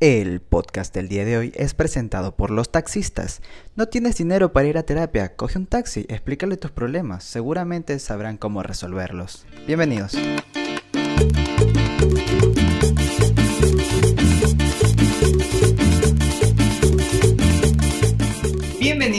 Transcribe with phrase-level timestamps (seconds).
[0.00, 3.42] El podcast del día de hoy es presentado por los taxistas.
[3.74, 8.36] No tienes dinero para ir a terapia, coge un taxi, explícale tus problemas, seguramente sabrán
[8.36, 9.44] cómo resolverlos.
[9.66, 10.16] Bienvenidos.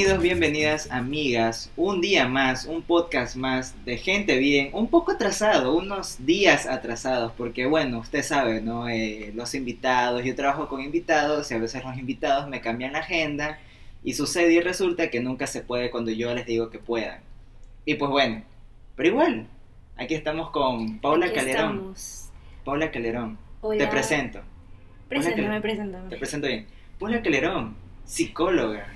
[0.10, 5.78] Bienvenidos, bienvenidas amigas, un día más, un podcast más de gente bien, un poco atrasado,
[5.78, 8.89] unos días atrasados, porque bueno, usted sabe, ¿no?
[8.89, 13.00] Eh, los invitados, yo trabajo con invitados y a veces los invitados me cambian la
[13.00, 13.60] agenda
[14.04, 17.19] y sucede y resulta que nunca se puede cuando yo les digo que puedan.
[17.86, 18.41] Y pues bueno,
[18.96, 19.46] pero igual,
[19.96, 21.69] aquí estamos con Paula Aquí Calderón.
[21.75, 22.30] estamos.
[22.66, 23.78] Paula Calderón, Hola.
[23.78, 24.41] te presento.
[25.07, 26.18] Preséntame, Te preséntame.
[26.18, 26.66] presento bien.
[26.97, 28.88] Paula Calderón, psicóloga.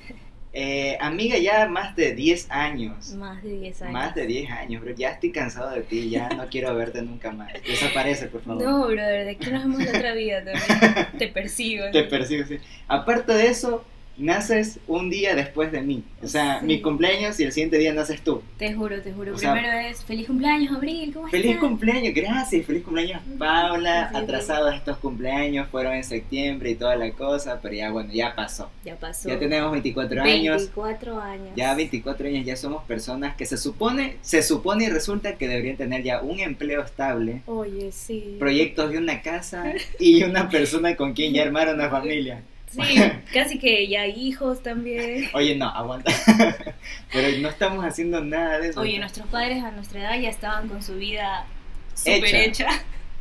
[0.56, 3.14] Eh, amiga ya más de 10 años.
[3.16, 3.94] Más de 10 años.
[3.94, 4.94] Más de 10 años, bro.
[4.94, 7.52] Ya estoy cansado de ti, ya no quiero verte nunca más.
[7.66, 8.64] Desaparece, por favor.
[8.64, 11.08] No, brother, de aquí nos vemos la otra vida también.
[11.18, 11.86] Te persigo.
[11.92, 12.60] Te persigo, sí.
[12.88, 13.84] Aparte de eso,
[14.18, 16.04] naces un día después de mí.
[16.22, 16.66] O sea, Sí.
[16.68, 18.42] mi cumpleaños y el siguiente día naces tú.
[18.58, 19.34] Te juro, te juro.
[19.34, 21.12] O sea, Primero es feliz cumpleaños, Abril.
[21.14, 21.60] ¿Cómo Feliz estás?
[21.62, 22.66] cumpleaños, gracias.
[22.66, 24.10] Feliz cumpleaños, Paula.
[24.10, 24.22] Sí, sí.
[24.24, 28.70] Atrasados estos cumpleaños, fueron en septiembre y toda la cosa, pero ya bueno, ya pasó.
[28.86, 29.30] Ya pasó.
[29.30, 30.58] Ya tenemos 24 años.
[30.58, 31.48] 24 años.
[31.56, 35.76] Ya 24 años ya somos personas que se supone, se supone y resulta que deberían
[35.78, 38.36] tener ya un empleo estable, Oye, sí.
[38.40, 42.44] proyectos de una casa y una persona con quien ya armar una familia.
[42.74, 43.02] Sí,
[43.34, 45.30] casi que ya hijos también.
[45.34, 46.12] Oye, no, aguanta.
[47.14, 48.82] Pero no estamos haciendo nada de eso.
[48.82, 51.46] Oye, nuestros padres a nuestra edad ya estaban con su vida
[51.94, 52.44] súper Hecha.
[52.44, 52.68] hecha.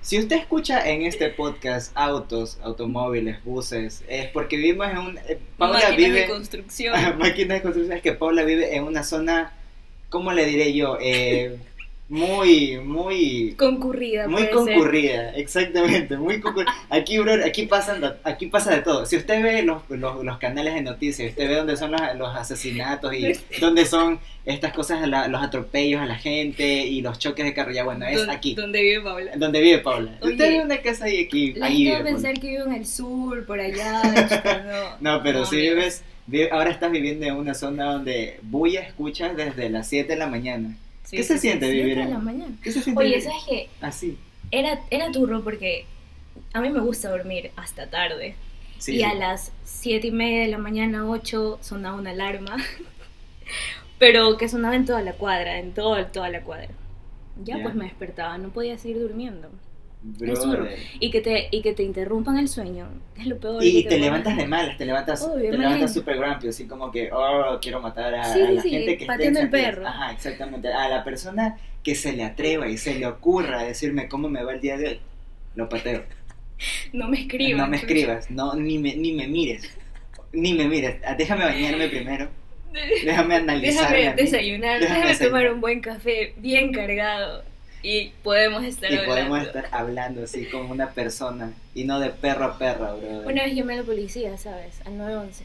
[0.01, 5.19] Si usted escucha en este podcast autos, automóviles, buses, es porque vivimos en un...
[5.29, 6.21] eh, Paula Máquinas vive...
[6.23, 7.19] de construcción.
[7.19, 9.53] máquinas de construcción, es que Paula vive en una zona,
[10.09, 10.99] ¿cómo le diré yo?
[11.01, 11.57] Eh,
[12.13, 13.55] muy, muy...
[13.57, 14.51] Concurrida, Muy ser.
[14.51, 16.71] concurrida, exactamente, muy concurrida.
[16.91, 19.07] Aquí, bro, aquí, pasan, aquí pasa de todo.
[19.07, 22.37] Si usted ve los, los, los canales de noticias, usted ve dónde son los, los
[22.37, 27.47] asesinatos y dónde son estas cosas, la- los atropellos a la gente y los choques
[27.47, 29.33] de carro, ya bueno, es aquí, Donde vive Paula.
[29.37, 30.13] donde vive Paula.
[30.21, 32.11] Oye, usted ve una casa ahí, aquí, La ahí gente vive Paula.
[32.11, 34.03] pensar que vivo en el sur, por allá.
[35.01, 35.13] no.
[35.17, 39.71] No, pero si vives, vi- ahora estás viviendo en una zona donde bulla escuchas desde
[39.71, 40.77] las 7 de la mañana.
[41.13, 42.57] Sí, ¿Qué se siente vivir en- la mañana.
[42.63, 43.69] ¿Qué se siente Oye, vivir ¿sabes qué?
[43.83, 44.17] así?
[44.51, 45.85] Era, era turro porque
[46.55, 48.35] a mí me gusta dormir hasta tarde.
[48.79, 49.03] Sí, y sí.
[49.05, 52.57] a las siete y media de la mañana, 8, sonaba una alarma.
[53.99, 56.69] Pero que sonaba en toda la cuadra, en todo, toda la cuadra.
[57.45, 57.63] Ya, Ya.
[57.63, 59.51] pues me despertaba, no podía seguir durmiendo.
[60.99, 63.63] Y que te, y que te interrumpan el sueño, es lo peor.
[63.65, 67.11] Y te levantas de malas, te levantas, Obvio, te levantas super grumpy, así como que,
[67.13, 69.87] oh, quiero matar a, Sí, a la sí, gente que pateando el perro.
[69.87, 70.73] Ajá, exactamente.
[70.73, 74.53] A la persona que se le atreva y se le ocurra decirme cómo me va
[74.55, 75.01] el día de hoy,
[75.55, 76.03] lo pateo.
[76.93, 77.59] No me escribas.
[77.59, 79.69] no me escribas, no, ni me, ni me mires,
[80.33, 80.97] ni me mires.
[81.05, 82.29] Ah, Déjame bañarme primero,
[83.05, 83.99] déjame analizarme.
[83.99, 87.43] Déjame desayunar, Déjame déjame, tomar un buen café bien cargado
[87.83, 89.15] y podemos estar Y hablando.
[89.15, 93.21] podemos estar hablando así como una persona y no de perro a perro, bro.
[93.31, 94.81] Una vez llamé a la policía, ¿sabes?
[94.85, 95.45] Al 911.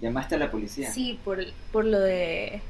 [0.00, 0.90] ¿Llamaste a la policía?
[0.92, 2.60] Sí, por, por lo de...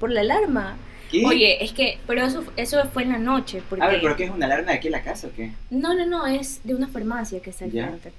[0.00, 0.76] por la alarma.
[1.10, 1.24] ¿Qué?
[1.26, 3.84] Oye, es que, pero eso, eso fue en la noche, porque...
[3.84, 5.52] a ver, ¿pero qué es una alarma de aquí en la casa o qué?
[5.70, 7.86] No, no, no, es de una farmacia que está al Ya.
[7.88, 8.12] frente.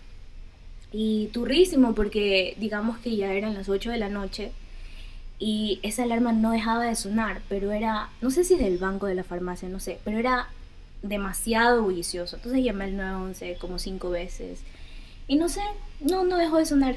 [0.94, 4.52] Y turrísimo porque digamos que ya eran las 8 de la noche
[5.42, 9.16] y esa alarma no dejaba de sonar, pero era, no sé si del banco de
[9.16, 10.48] la farmacia, no sé, pero era
[11.02, 12.36] demasiado bullicioso.
[12.36, 14.60] Entonces llamé al 911 como cinco veces
[15.28, 15.62] y no sé,
[16.00, 16.96] no, no dejó de sonar.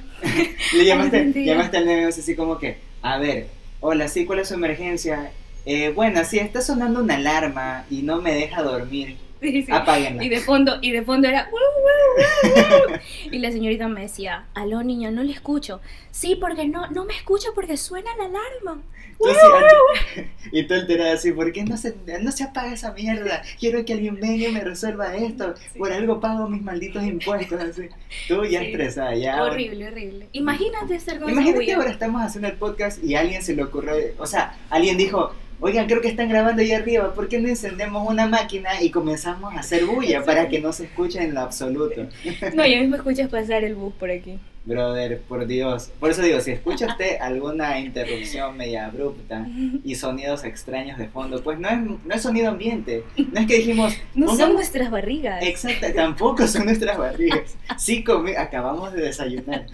[0.75, 3.49] Le llamaste, llamaste al 911 así como que, a ver,
[3.81, 5.31] hola, sí, ¿cuál es su emergencia?
[5.65, 9.17] Eh, bueno, sí, está sonando una alarma y no me deja dormir.
[9.45, 9.73] Sí, sí.
[9.73, 10.25] Apáguenla.
[10.25, 11.49] Y de fondo, y de fondo era.
[13.31, 15.81] Y la señorita me decía, aló niña, no le escucho.
[16.11, 18.83] Sí, porque no, no me escucho porque suena la alarma.
[19.21, 23.43] Ante- y tú alterada así, ¿por qué no se, no se apaga esa mierda?
[23.59, 25.55] Quiero que alguien venga y me resuelva esto.
[25.73, 25.79] Sí.
[25.79, 27.61] Por algo pago mis malditos impuestos.
[27.61, 27.89] Así.
[28.29, 28.67] Tú ya Sí.
[28.67, 29.43] estresada, ya.
[29.43, 30.29] Horrible, horrible.
[30.33, 31.77] Imagínate estar con Imagínate bulla.
[31.77, 35.33] ahora estamos haciendo el podcast y a alguien se le ocurrió, o sea, alguien dijo,
[35.61, 39.55] oigan, creo que están grabando ahí arriba, ¿por qué no encendemos una máquina y comenzamos
[39.55, 42.07] a hacer bulla para que no se escuche en lo absoluto?
[42.55, 44.39] No, ya mismo escuchas pasar el bus por aquí.
[44.67, 45.91] Brother, por Dios.
[46.01, 49.47] Por eso digo, si escucha usted alguna interrupción media abrupta
[49.85, 53.05] y sonidos extraños de fondo, pues no es, no es sonido ambiente.
[53.31, 55.43] No es que dijimos, No son nuestras barrigas.
[55.43, 57.57] Exacto, tampoco son nuestras barrigas.
[57.77, 58.03] Sí,
[58.39, 59.67] acabamos de desayunar.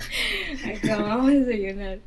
[0.76, 1.98] Acabamos de desayunar.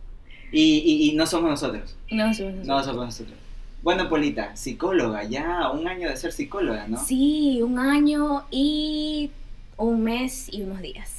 [0.52, 1.96] Y, y, y no somos nosotros.
[2.12, 2.86] No somos No nosotros.
[2.86, 3.38] somos nosotros.
[3.84, 6.98] Bueno, Polita, psicóloga, ya un año de ser psicóloga, ¿no?
[6.98, 9.30] Sí, un año y
[9.78, 11.10] un mes y unos días.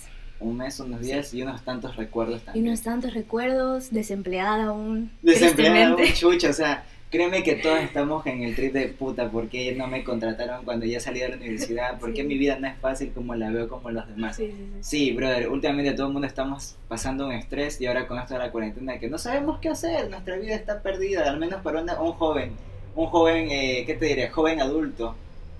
[0.41, 2.67] un mes, unos días y unos tantos recuerdos Y también.
[2.69, 5.11] unos tantos recuerdos, desempleada aún.
[5.23, 6.13] Desempleado, tristemente.
[6.19, 6.85] chucha, o sea,
[7.15, 10.85] créeme que todos estamos en el trip de puta, ¿por qué no me contrataron cuando
[10.85, 11.97] ya salí de la universidad?
[12.01, 12.27] ¿Por qué Sí.
[12.29, 14.35] mi vida no es fácil como la veo como los demás?
[14.35, 14.79] Sí, sí, sí.
[14.81, 18.41] Sí, brother, últimamente todo el mundo estamos pasando un estrés y ahora con esto de
[18.41, 22.01] la cuarentena que no sabemos qué hacer, nuestra vida está perdida, al menos para una-
[22.03, 22.51] un joven,
[22.97, 24.29] un joven, eh, ¿qué te diré?
[24.31, 25.15] Joven adulto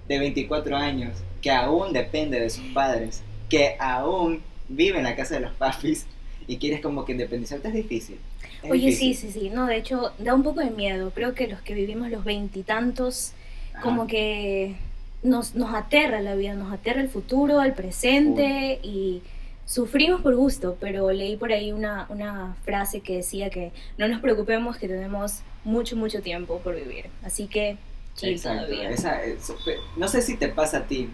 [0.09, 5.35] de 24 años que aún depende de sus padres, que aún vive en la casa
[5.37, 6.05] de los papis
[6.49, 8.19] y quieres como que independizarte es difícil.
[8.71, 9.33] Oye, sí, difícil.
[9.33, 9.51] sí, sí.
[9.51, 11.11] No, de hecho, da un poco de miedo.
[11.15, 13.33] Creo que los que vivimos los veintitantos,
[13.83, 14.75] como que
[15.23, 19.23] nos, nos aterra la vida, nos aterra el futuro, el presente y
[19.67, 20.77] sufrimos por gusto.
[20.81, 25.41] Pero leí por ahí una, una frase que decía que no nos preocupemos, que tenemos
[25.65, 27.07] mucho, mucho tiempo por vivir.
[27.25, 27.77] Así que,
[28.17, 28.91] chill todavía.
[28.91, 29.21] esa-
[29.97, 31.09] no sé si te pasa a ti.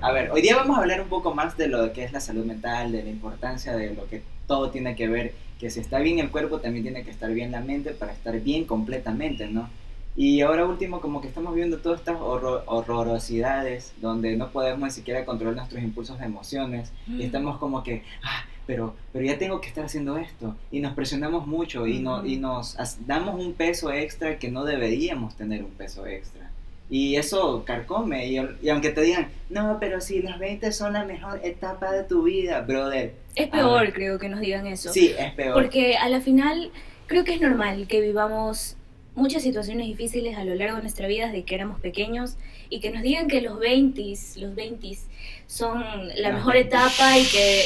[0.00, 2.18] A ver, hoy día vamos a hablar un poco más de lo que es la
[2.20, 5.32] salud mental, de la importancia de lo que todo tiene que ver,
[5.62, 8.38] que si está bien el cuerpo también tiene que estar bien la mente para estar
[8.40, 9.70] bien completamente, ¿no?
[10.16, 14.90] Y ahora último como que estamos viendo todas estas horror- horrorosidades donde no podemos ni
[14.90, 17.20] siquiera controlar nuestros impulsos de emociones y Mm.
[17.22, 21.46] estamos como que, ah, pero, pero ya tengo que estar haciendo esto y nos presionamos
[21.46, 22.76] mucho y, no, y nos
[23.06, 26.50] damos un peso extra que no deberíamos tener un peso extra.
[26.90, 28.26] Y eso carcome.
[28.26, 32.02] Y, y aunque te digan, no, pero si los 20 son la mejor etapa de
[32.04, 33.14] tu vida, brother.
[33.34, 34.92] Es peor, creo, que nos digan eso.
[34.92, 35.54] Sí, es peor.
[35.54, 36.70] Porque a la final
[37.06, 38.76] creo que es normal que vivamos
[39.14, 42.36] muchas situaciones difíciles a lo largo de nuestra vida desde que éramos pequeños
[42.70, 44.02] y que nos digan que los 20
[44.36, 44.98] los 20
[45.46, 45.82] son
[46.16, 46.60] la mejor 20s.
[46.60, 47.62] etapa y que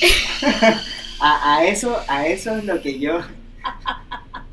[1.20, 3.18] A, a eso, a eso es lo que yo...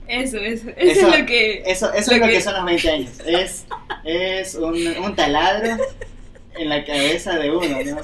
[0.07, 2.54] eso, eso, eso, Eso- es lo que Eso, eso Lo es lo que- que son
[2.56, 3.12] los 20 años.
[3.25, 3.66] Es,
[4.04, 5.78] es un, un taladro
[6.57, 8.01] en la cabeza de uno, ¿no?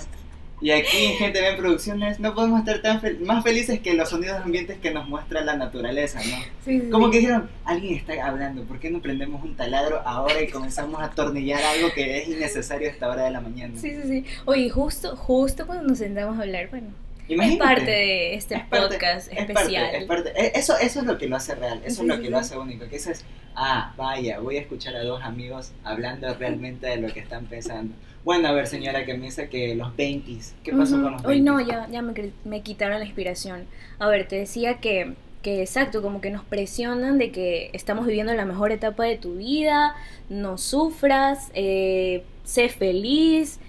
[0.62, 4.10] Y aquí en Gente Ven Producciones no podemos estar tan fel- más felices que los
[4.10, 6.38] sonidos ambientes que nos muestra la naturaleza, ¿no?
[6.64, 7.12] sí, sí, Como sí.
[7.14, 11.06] que dijeron, alguien está hablando, ¿por qué no prendemos un taladro ahora y comenzamos a
[11.06, 13.74] atornillar algo que es innecesario a esta hora de la mañana?
[13.76, 14.26] Sí, sí, sí.
[14.46, 16.90] Oye, justo, justo cuando nos sentamos a hablar, bueno,
[17.28, 17.54] Imagínate.
[17.54, 19.96] es parte de este Es parte- podcast es parte, especial.
[19.96, 22.18] es parte- e- eso, eso es lo que lo hace real, eso Sí, es lo
[22.18, 22.30] que sí.
[22.30, 22.84] lo hace único.
[22.86, 23.26] Que dices,
[23.56, 27.96] ah, vaya, voy a escuchar a dos amigos hablando realmente de lo que están pensando.
[28.24, 31.28] Bueno, a ver, señora, que me dice que los 20 ¿qué pasó con los 20
[31.28, 32.14] Hoy no, ya, ya me,
[32.46, 33.66] me quitaron la inspiración.
[34.00, 38.34] A ver, te decía que, que exacto, como que nos presionan de que estamos viviendo
[38.34, 39.96] la mejor etapa de tu vida,
[40.30, 43.60] no sufras, eh, sé feliz.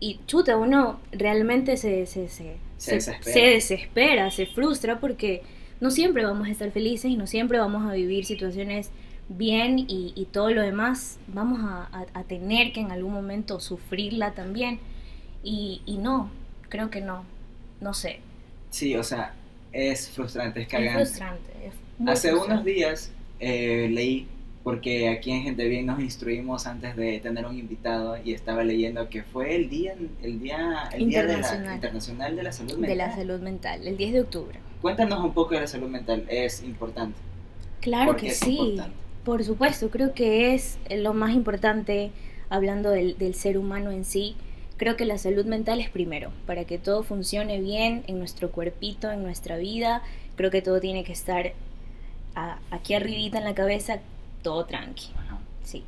[0.00, 3.32] Y chuta, uno realmente se, se, se, Se se- desespera.
[3.34, 5.42] se desespera, se frustra porque
[5.80, 8.90] no siempre vamos a estar felices y no siempre vamos a vivir situaciones
[9.28, 13.60] bien y, y todo lo demás vamos a, a- a tener que en algún momento
[13.60, 14.80] sufrirla también.
[15.42, 16.30] Y, y no,
[16.68, 17.24] creo que no,
[17.80, 18.20] no sé.
[18.70, 19.34] Sí, o sea,
[19.72, 21.04] es frustrante, es Es cagante.
[21.04, 21.50] frustrante.
[21.66, 22.52] es muy Hace frustrante.
[22.54, 24.26] unos días eh, leí,
[24.64, 29.08] porque aquí en Gente Bien nos instruimos antes de tener un invitado y estaba leyendo
[29.08, 31.74] que fue el día, el día, el día de la- Internacional.
[31.74, 32.98] internacional de la salud de mental.
[32.98, 34.60] la salud mental, el 10 de octubre.
[34.80, 37.18] Cuéntanos un poco de la salud mental, es importante.
[37.80, 38.96] Claro ¿Por qué que sí, importante?
[39.26, 42.12] Por supuesto, creo que es lo más importante
[42.48, 44.36] hablando del, del ser humano en sí.
[44.78, 49.10] Creo que la salud mental es primero, para que todo funcione bien en nuestro cuerpito,
[49.10, 50.02] en nuestra vida.
[50.36, 51.52] Creo que todo tiene que estar
[52.34, 53.98] a- aquí arribita en la cabeza,
[54.42, 55.10] todo tranqui.
[55.16, 55.38] Ajá.
[55.64, 55.82] Sí.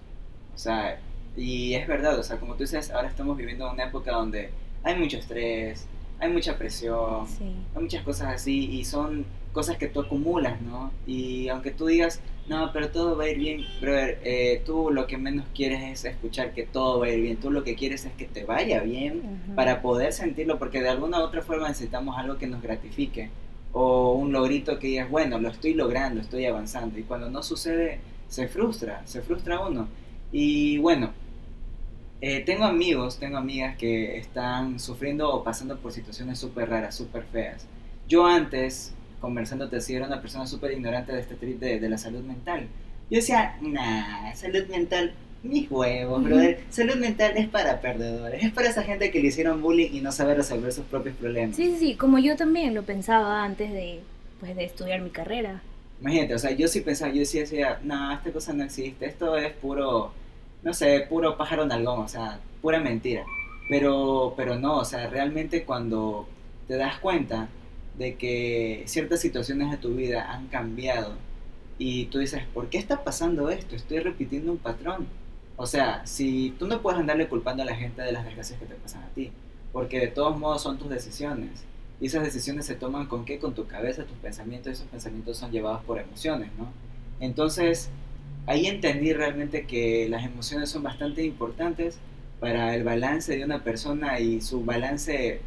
[0.55, 0.99] O sea,
[1.37, 4.51] y es verdad, o sea, como tú dices, ahora estamos viviendo una época donde
[4.83, 5.87] hay mucho estrés,
[6.19, 7.55] hay mucha presión, Sí.
[7.77, 10.91] hay muchas cosas así y son cosas que tú acumulas, ¿no?
[11.07, 15.07] Y aunque tú digas, no, pero todo va a ir bien, brother, eh, tú lo
[15.07, 18.05] que menos quieres es escuchar que todo va a ir bien, tú lo que quieres
[18.05, 19.23] es que te vaya bien
[19.55, 23.31] para poder sentirlo, porque de alguna u otra forma necesitamos algo que nos gratifique.
[23.73, 28.01] O un logrito que digas, bueno, lo estoy logrando, estoy avanzando y cuando no sucede
[28.29, 29.89] se frustra, se frustra uno.
[30.33, 31.13] Y bueno,
[32.21, 37.25] eh, tengo amigos, tengo amigas que están sufriendo o pasando por situaciones súper raras, súper
[37.25, 37.67] feas.
[38.09, 41.99] Yo antes, conversándote así, era una persona súper ignorante de este trip de, de la
[41.99, 42.69] salud mental.
[43.11, 46.61] Yo decía, nah, salud mental, mis huevos, brother.
[46.69, 50.13] Salud mental es para perdedores, es para esa gente que le hicieron bullying y no
[50.13, 51.57] sabe resolver sus propios problemas.
[51.57, 54.01] Sí, sí, sí, como yo también lo pensaba antes de,
[54.41, 55.63] pues, de estudiar mi carrera.
[56.01, 59.37] Imagínate, o sea, yo sí pensaba, yo sí decía, no, esta cosa no existe, esto
[59.37, 60.13] es puro,
[60.63, 63.25] no sé, puro pájaro nalgón, o sea, pura mentira.
[63.69, 66.29] Pero, pero no, o sea, realmente cuando
[66.67, 67.49] te das cuenta
[67.99, 71.15] de que ciertas situaciones de tu vida han cambiado
[71.79, 73.77] y tú dices, ¿por qué está pasando esto?
[73.77, 75.07] Estoy repitiendo un patrón.
[75.57, 78.67] O sea, si tú no puedes andarle culpando a la gente de las desgracias que
[78.67, 79.33] te pasan a ti,
[79.73, 81.65] porque de todos modos son tus decisiones.
[82.01, 83.39] Y esas decisiones se toman con qué?
[83.39, 86.69] Con tu cabeza, tus pensamientos, y esos pensamientos son llevados por emociones, ¿no?
[87.19, 87.91] Entonces,
[88.47, 91.99] ahí entendí realmente que las emociones son bastante importantes
[92.39, 95.41] para el balance de una persona y su balance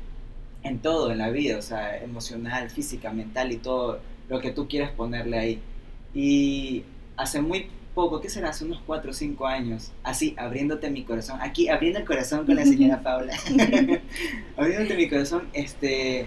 [0.64, 4.00] en todo en la vida, o sea, emocional, física, mental y todo
[4.30, 5.60] lo que tú quieras ponerle ahí.
[6.14, 6.84] Y
[7.18, 8.50] hace muy poco, ¿qué será?
[8.50, 12.56] Hace unos 4 o 5 años, así, abriéndote mi corazón, aquí abriendo el corazón con
[12.56, 13.34] la señora Paula,
[14.58, 16.26] abriéndote mi corazón, este,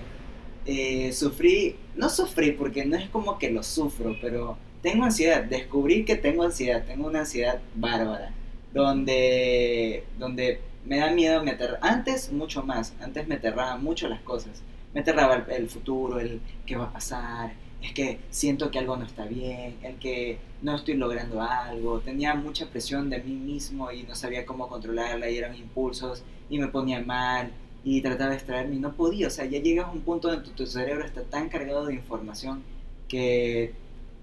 [0.66, 6.04] eh, sufrí, no sufrí porque no es como que lo sufro, pero tengo ansiedad, descubrí
[6.04, 8.32] que tengo ansiedad, tengo una ansiedad bárbara,
[8.72, 14.62] donde, donde me da miedo, me antes mucho más, antes me aterraba mucho las cosas,
[14.92, 19.04] me aterraba el, futuro, el qué va a pasar, es que siento que algo no
[19.04, 24.02] está bien, el que no estoy logrando algo, tenía mucha presión de mí mismo y
[24.04, 27.50] no sabía cómo controlarla y eran impulsos y me ponía mal
[27.84, 30.50] y trataba de extraerme y no podía, o sea, ya llegas a un punto donde
[30.50, 32.62] tu, cerebro está tan cargado de información
[33.08, 33.74] que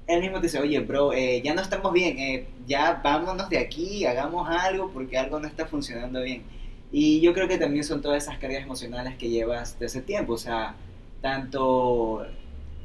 [0.08, 3.60] él mismo te dice, oye, bro, eh, ya no estamos bien, eh, ya vámonos de
[3.60, 6.44] aquí, hagamos algo porque algo no está funcionando bien.
[6.92, 10.34] Y yo creo que también son todas esas cargas emocionales que llevas de ese tiempo,
[10.34, 10.76] o sea,
[11.22, 12.26] tanto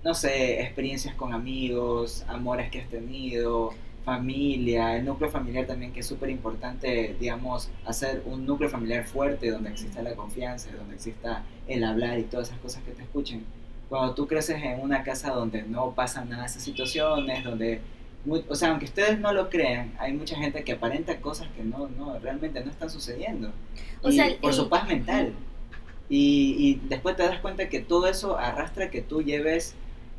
[0.07, 3.73] no sé, experiencias con amigos, amores que has tenido,
[4.05, 9.51] familia, el núcleo familiar también que es súper importante, digamos, hacer un núcleo familiar fuerte
[9.51, 13.45] donde exista la confianza, donde exista el hablar y todas esas cosas que te escuchen.
[13.89, 17.81] Cuando tú creces en una casa donde no pasan nada de esas situaciones, donde,
[18.49, 21.89] o sea, aunque ustedes no lo crean, hay mucha gente que aparenta cosas que no,
[21.89, 23.53] no realmente no están sucediendo.
[24.03, 25.33] O sea, por su paz mental.
[26.09, 29.75] Y, y después te das cuenta que todo eso arrastra que tú lleves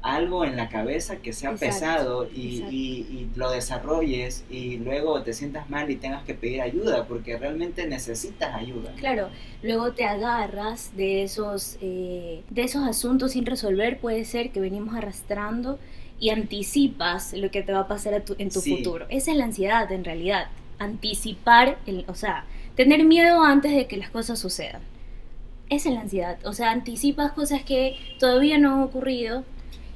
[0.07, 5.91] algo en la cabeza que sea pesado y, lo desarrolles y luego te sientas mal
[5.91, 8.93] y tengas que pedir ayuda porque realmente necesitas ayuda.
[8.93, 9.29] Claro,
[9.61, 14.95] luego te agarras de esos, eh, de esos asuntos sin resolver, puede ser que venimos
[14.95, 15.77] arrastrando
[16.19, 19.05] y anticipas lo que te va a pasar en tu futuro.
[19.09, 20.47] Esa es la ansiedad en realidad,
[20.79, 22.45] anticipar, el, o sea,
[22.75, 24.81] tener miedo antes de que las cosas sucedan.
[25.69, 29.43] Esa es la ansiedad, o sea, anticipas cosas que todavía no han ocurrido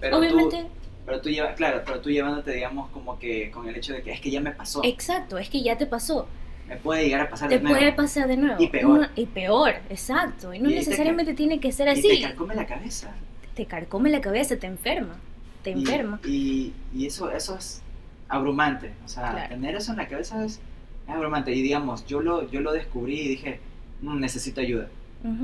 [0.02, 0.64] pero Obviamente.
[0.64, 0.68] Tú,
[1.06, 4.12] pero tú llevas, claro, pero tú llevándote, digamos, como que con el hecho de que
[4.12, 4.82] es que ya me pasó.
[4.84, 6.28] Exacto, es que ya te pasó.
[6.68, 7.76] Me puede llegar a pasar de nuevo.
[7.76, 8.62] Te puede pasar de nuevo.
[8.62, 9.10] Y peor.
[9.16, 10.54] y peor, exacto.
[10.54, 12.08] Y no necesariamente tiene que ser así.
[12.08, 13.14] Y te carcome la cabeza.
[13.56, 15.16] Te carcome la cabeza, te enferma.
[15.64, 16.20] Te enferma.
[16.26, 17.82] Y, y eso, eso es
[18.30, 18.94] abrumante.
[19.06, 20.60] O sea, tener eso en la cabeza es,
[21.08, 21.52] abrumante.
[21.52, 23.60] Y digamos, yo lo, yo lo descubrí y dije,
[24.02, 24.88] mm, necesito ayuda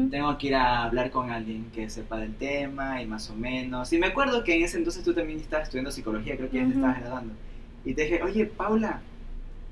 [0.10, 3.94] tengo que ir a hablar con alguien que sepa del tema y más o menos.
[3.94, 6.66] Y me acuerdo que en ese entonces tú también estabas estudiando psicología, creo que ya
[6.66, 7.34] te estabas graduando.
[7.86, 9.02] Y te dije, oye, Paula,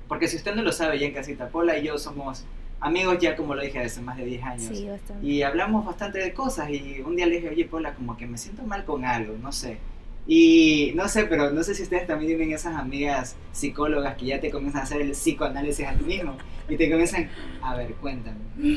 [0.08, 2.44] porque si usted no lo sabe ya en casita, Paula y yo somos
[2.78, 4.76] amigos ya como lo dije hace más de 10 años.
[4.76, 5.26] Sí, bastante.
[5.26, 8.38] Y hablamos bastante de cosas y un día le dije, oye, Paula, como que me
[8.38, 9.78] siento mal con algo, no sé.
[10.26, 14.40] Y no sé, pero no sé si ustedes también tienen esas amigas psicólogas que ya
[14.40, 16.36] te comienzan a hacer el psicoanálisis a ti mismo
[16.68, 17.30] y te comienzan,
[17.62, 18.76] a ver, cuéntame, ¿qué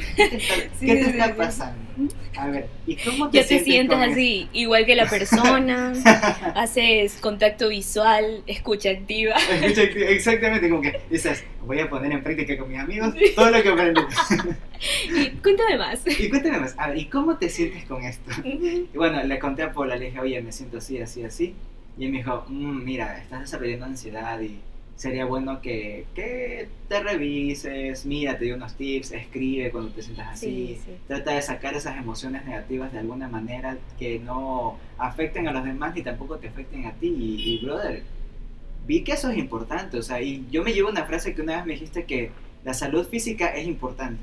[0.79, 1.79] te está, pasando?
[2.37, 5.93] A ver, ¿y cómo te ya te sientes así, igual que la persona,
[6.55, 9.35] haces contacto visual, escucha activa.
[9.35, 13.49] Escucha activa, exactamente, como que dices, voy a poner en práctica con mis amigos todo
[13.49, 14.01] lo que aprendí.
[15.15, 16.01] y cuéntame más.
[16.19, 18.31] Y cuéntame más, a ver, ¿y cómo te sientes con esto?
[18.43, 21.55] Y bueno, le conté a Paula, le dije, oye, me siento así, así, así.
[21.97, 24.59] Y él me dijo, mm, mira, estás desarrollando ansiedad y
[24.99, 30.27] sería bueno que, que, te revises, mira, te doy unos tips, escribe cuando te sientas
[30.27, 35.63] así, trata de sacar esas emociones negativas de alguna manera que no afecten a los
[35.63, 37.15] demás ni tampoco te afecten a ti.
[37.17, 38.03] Y, brother,
[38.87, 41.57] vi que eso es importante, o sea, y yo me llevo una frase que una
[41.57, 42.31] vez me dijiste que
[42.63, 44.21] la salud física es importante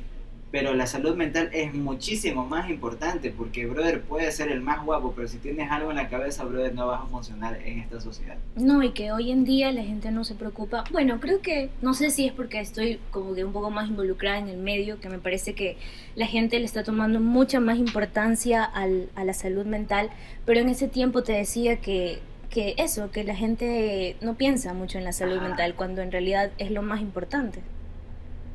[0.51, 5.13] pero la salud mental es muchísimo más importante porque, brother, puede ser el más guapo,
[5.15, 8.37] pero si tienes algo en la cabeza, brother, no vas a funcionar en esta sociedad.
[8.55, 10.85] No, y que hoy en día la gente no se preocupa.
[10.93, 14.39] Bueno, creo que, no sé si es porque estoy como que un poco más involucrada
[14.39, 15.77] en el medio, que me parece que
[16.15, 20.11] la gente le está tomando mucha más importancia al, a la salud mental,
[20.45, 24.99] pero en ese tiempo te decía que que eso, que la gente no piensa mucho
[24.99, 27.61] en la salud mental cuando en realidad es lo más importante.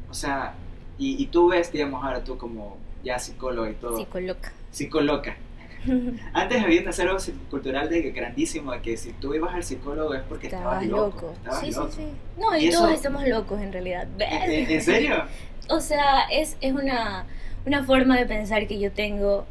[0.09, 0.53] O sea,
[0.97, 3.97] y, tú ves, digamos, ahora tú como ya psicólogo y todo.
[3.97, 4.53] Psicoloca.
[4.69, 5.37] Psicoloca.
[6.33, 7.17] Antes había un acervo
[7.49, 11.33] cultural de grandísimo de que si tú ibas al psicólogo es porque estabas, loco.
[11.59, 12.07] sí, sí, sí.
[12.37, 14.07] No, y, todos estamos locos en realidad.
[14.19, 15.23] ¿En, serio?
[15.69, 17.25] o sea, es, es una,
[17.65, 19.45] una forma de pensar que yo tengo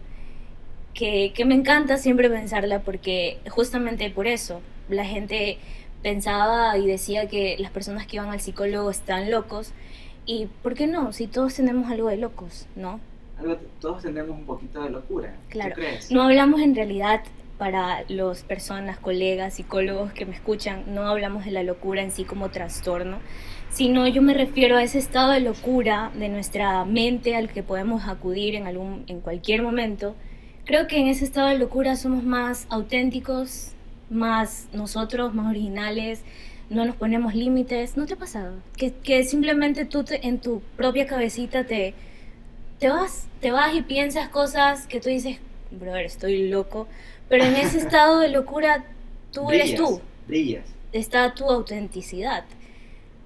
[0.94, 5.58] que, que me encanta siempre pensarla porque justamente por eso la gente
[6.02, 9.72] pensaba y decía que las personas que iban al psicólogo están locos
[10.26, 11.12] ¿Y por qué no?
[11.12, 13.00] Si todos tenemos algo de locos, ¿no?
[13.80, 15.34] todos tenemos un poquito de locura.
[15.48, 15.74] Claro.
[15.74, 16.12] ¿Tú crees?
[16.12, 17.22] No hablamos en realidad
[17.58, 22.24] para las personas, colegas, psicólogos que me escuchan, no hablamos de la locura en sí
[22.24, 23.18] como trastorno,
[23.70, 28.06] sino yo me refiero a ese estado de locura de nuestra mente al que podemos
[28.06, 30.14] acudir en, algún, en cualquier momento.
[30.64, 33.72] Creo que en ese estado de locura somos más auténticos,
[34.08, 36.20] más nosotros, más originales,
[36.68, 37.96] no nos ponemos límites.
[37.96, 38.54] ¿No te ha pasado?
[38.76, 41.94] Que, que simplemente tú te- en tu propia cabecita te,
[42.78, 45.38] te vas, te vas y piensas cosas que tú dices,
[45.70, 46.86] brother, estoy loco.
[47.28, 48.84] Pero en ese estado de locura,
[49.32, 50.00] tú eres tú.
[50.28, 50.64] Brillas.
[50.92, 52.44] Está tu autenticidad.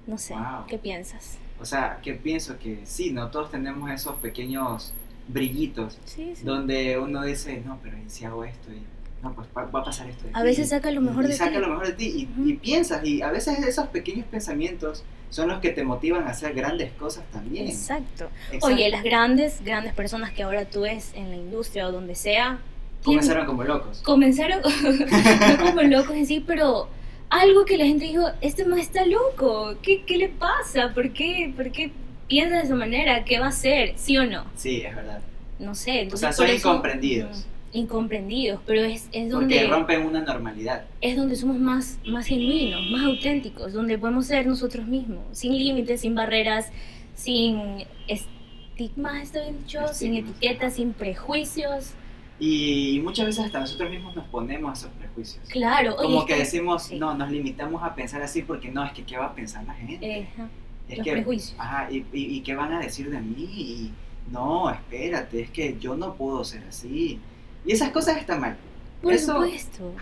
[0.06, 0.66] No sé, Wow.
[0.68, 1.38] ¿qué piensas?
[1.60, 3.30] O sea, que pienso que sí, ¿no?
[3.30, 4.92] Todos tenemos esos pequeños
[5.28, 6.44] brillitos Sí, sí.
[6.44, 8.70] donde uno dice, no, pero ¿y si hago esto?
[8.72, 8.82] Y,
[9.22, 10.24] no, pues va, va a pasar esto.
[10.24, 10.44] de A ti".
[10.44, 11.58] veces saca lo mejor de saca ti.
[11.58, 15.70] lo mejor de ti y, piensas y a veces esos pequeños pensamientos son los que
[15.70, 17.66] te motivan a hacer grandes cosas también.
[17.66, 18.28] Exacto.
[18.52, 18.66] Exacto.
[18.66, 22.58] Oye, las grandes, grandes personas que ahora tú ves en la industria o donde sea,
[23.02, 24.00] Comenzaron como locos.
[24.02, 24.60] comenzaron,
[25.58, 26.88] no como locos en sí, pero
[27.30, 30.92] algo que la gente dijo, este más está loco, ¿Qué, ¿qué le pasa?
[30.94, 31.90] ¿Por qué, ¿Por qué
[32.34, 33.24] piensa de esa manera?
[33.24, 33.92] ¿Qué va a hacer?
[33.96, 34.44] ¿Sí o no?
[34.56, 35.20] Sí, es verdad.
[35.60, 35.90] No sé.
[35.92, 37.30] O entonces sea, por son eso- incomprendidos.
[37.38, 37.48] Ujú,
[37.78, 40.84] incomprendidos, pero es, es Porque donde rompen una normalidad.
[41.00, 46.00] es donde somos más, más genuinos, más auténticos, donde podemos ser nosotros mismos, sin límites,
[46.02, 46.70] sin barreras,
[47.16, 49.80] sin estigmas, ¿está bien dicho?
[49.92, 50.36] Sin Estigmas.
[50.38, 51.94] etiquetas, sin prejuicios.
[52.40, 55.48] Y muchas veces hasta nosotros mismos nos ponemos esos prejuicios.
[55.48, 56.96] Claro, oye, Como es que decimos, sí.
[56.98, 59.74] no, nos limitamos a pensar así porque no, es que qué va a pensar la
[59.74, 60.28] gente.
[60.36, 60.48] ajá,
[60.88, 61.54] es los que, prejuicios.
[61.58, 63.36] Ajá, y, y, y qué van a decir de mí.
[63.38, 63.90] Y,
[64.30, 67.18] no, espérate, es que yo no puedo ser así.
[67.66, 68.56] Y esas cosas están mal.
[69.02, 69.92] Por eso- supuesto.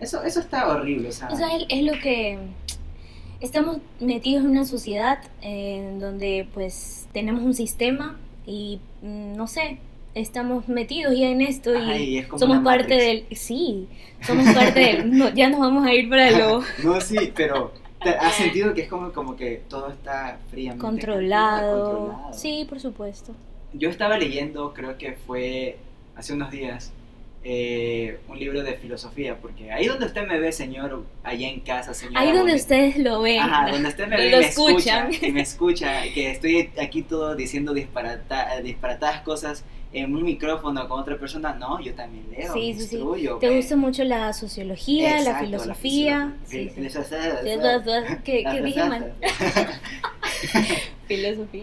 [0.00, 1.28] Eso, eso está horrible, sea.
[1.28, 2.38] O sea, es, es lo que
[3.40, 9.78] estamos metidos en una sociedad en donde pues tenemos un sistema y mm, no sé,
[10.14, 13.28] estamos metidos ya en esto y es somos parte Matrix.
[13.28, 13.88] del sí,
[14.26, 17.79] somos parte del no, ya nos vamos a ir para lo No, sí, pero ¿te
[18.00, 22.06] has sentido que es como, como que todo está fríamente controlado.
[22.06, 22.34] controlado?
[22.34, 23.34] Sí, por supuesto.
[23.72, 25.78] Yo estaba leyendo, creo que fue
[26.16, 26.92] hace unos días,
[27.42, 31.94] eh, un libro de filosofía, porque ahí donde usted me ve, señor, allá en casa,
[31.94, 32.18] señor.
[32.18, 33.40] Ahí donde ustedes lo ven.
[33.40, 37.34] Ajá, donde usted me ve y me escucha, y me escucha, que estoy aquí todo
[37.34, 42.74] diciendo disparata, disparatadas cosas en un micrófono con otra persona, no, yo también leo, Sí,
[42.74, 43.02] sí, sí.
[43.40, 46.32] ¿Te gusta mucho la sociología, Exacto, la filosofía?
[46.46, 46.74] filo- Sí, sí.
[46.74, 48.20] filosofía.
[48.22, 49.14] ¿Qué, La qué dije mal?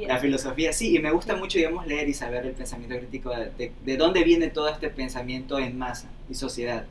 [0.05, 0.17] La Filosofía.
[0.19, 3.71] filosofía, sí, y me gusta mucho, digamos, leer y saber el pensamiento crítico de, de-
[3.83, 6.85] de dónde viene todo este pensamiento en masa y sociedad.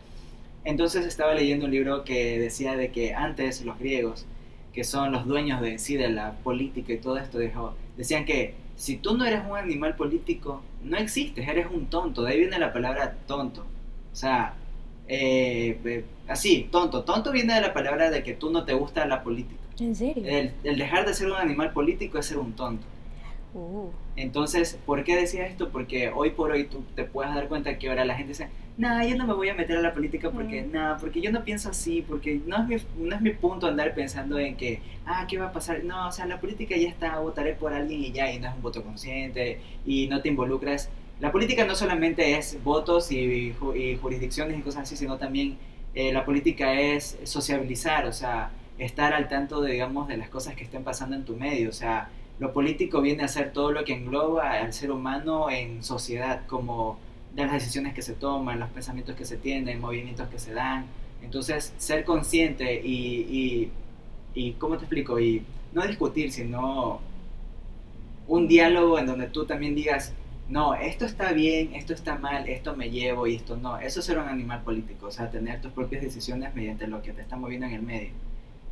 [0.65, 4.27] Entonces estaba leyendo un libro que decía de que antes los griegos,
[4.73, 8.55] que son los dueños de sí de la política y todo esto, dijo, decían que
[8.77, 12.23] si tú no eres un animal político, no existes, eres un tonto.
[12.25, 13.63] De ahí viene la palabra tonto.
[14.13, 14.55] O sea,
[15.09, 17.05] eh, eh, así, tonto.
[17.05, 19.61] Tonto viene de la palabra de que tú no te gusta la política.
[19.79, 20.25] ¿En serio?
[20.25, 22.87] El, el dejar de ser un animal político es ser un tonto.
[23.55, 25.71] Uh, Entonces, ¿por qué decía esto?
[25.71, 29.07] Porque hoy por hoy tú te puedes dar cuenta que ahora la gente dice, no,
[29.07, 30.73] yo no me voy a meter a la política porque, Mm.
[30.73, 33.95] no, porque yo no pienso así, porque no es, mi, no es mi punto andar
[33.95, 35.85] pensando en que, ah, ¿qué va a pasar?
[35.85, 38.55] No, o sea, la política ya está, votaré por alguien y ya, y no es
[38.55, 40.91] un voto consciente, y no te involucras.
[41.21, 45.57] La política no solamente es votos y, y jurisdicciones y cosas así, sino también
[45.95, 50.55] eh, la política es sociabilizar, o sea, estar al tanto, de, digamos, de las cosas
[50.55, 53.85] que estén pasando en tu medio, o sea, lo político viene a ser todo lo
[53.85, 56.99] que engloba al ser humano en sociedad, como
[57.35, 60.87] de las decisiones que se toman, los pensamientos que se tienen, movimientos que se dan.
[61.23, 63.71] Entonces, ser consciente y, y,
[64.35, 65.19] y ¿cómo te explico?
[65.19, 67.01] Y no discutir, sino
[68.27, 70.13] un diálogo en donde tú también digas,
[70.49, 73.79] no, esto está bien, esto está mal, esto me llevo y esto no.
[73.79, 77.13] Eso es ser un animal político, o sea, tener tus propias decisiones mediante lo que
[77.13, 78.11] te está moviendo en el medio.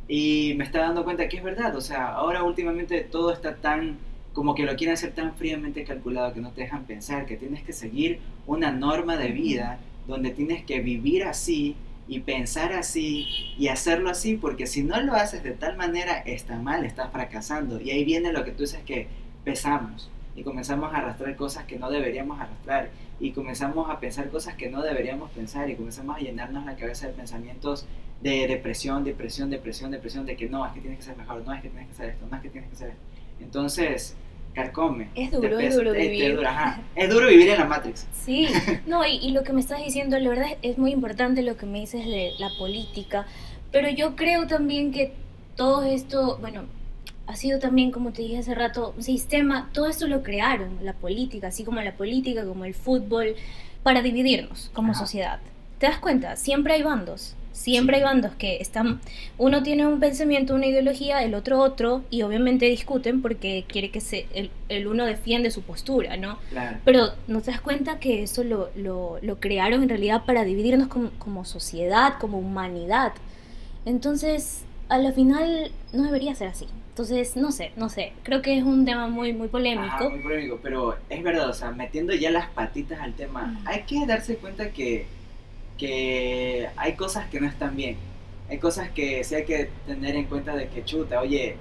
[0.07, 3.97] Y me está dando cuenta que es verdad, o sea, ahora últimamente todo está tan,
[4.33, 7.63] como que lo quieren hacer tan fríamente calculado que no te dejan pensar, que tienes
[7.63, 11.75] que seguir una norma de vida donde tienes que vivir así
[12.07, 16.59] y pensar así y hacerlo así, porque si no lo haces de tal manera, está
[16.59, 17.81] mal, estás fracasando.
[17.81, 19.07] Y ahí viene lo que tú dices que
[19.43, 24.55] pesamos y comenzamos a arrastrar cosas que no deberíamos arrastrar y comenzamos a pensar cosas
[24.55, 27.85] que no deberíamos pensar y comenzamos a llenarnos la cabeza de pensamientos
[28.21, 31.53] de depresión, depresión, depresión, depresión, de que no, es que tienes que ser mejor, no,
[31.53, 33.01] es que tienes que hacer esto, no, es que tienes que hacer esto.
[33.41, 34.15] Entonces,
[34.53, 35.09] carcome.
[35.15, 36.39] Es duro, es duro vivir.
[36.45, 36.81] ajá.
[36.95, 38.07] Es duro vivir en la Matrix.
[38.13, 38.47] Sí,
[38.87, 41.65] no, y, y lo que me estás diciendo, la verdad es muy importante lo que
[41.67, 43.27] me dices de la política,
[43.71, 45.13] pero yo creo también que
[45.55, 46.63] todo esto, bueno,
[47.27, 50.93] ha sido también, como te dije hace rato, un sistema, todo esto lo crearon, la
[50.93, 53.35] política, así como la política, como el fútbol,
[53.83, 55.39] para dividirnos como sociedad.
[55.79, 56.35] ¿Te das cuenta?
[56.35, 57.35] Siempre hay bandos.
[57.51, 58.99] Siempre hay bandos que están,
[59.37, 64.01] uno tiene un pensamiento, una ideología, el otro otro, y obviamente discuten porque quiere que
[64.01, 64.25] se,
[64.67, 66.37] el, uno defiende su postura, ¿no?
[66.49, 66.79] Claro.
[66.83, 70.89] Pero no te das cuenta que eso lo, lo, lo crearon en realidad para dividirnos
[70.89, 73.13] como, como, sociedad, como humanidad.
[73.85, 76.67] Entonces, a la final no debería ser así.
[76.89, 78.13] Entonces, no sé, no sé.
[78.23, 80.09] Creo que es un tema muy, muy polémico.
[80.09, 84.05] muy polémico, pero es verdad, o sea, metiendo ya las patitas al tema, hay que
[84.05, 85.05] darse cuenta que
[85.77, 87.97] que hay cosas que no están bien.
[88.49, 91.57] Hay cosas que sí hay que tener en cuenta de que chuta, oye,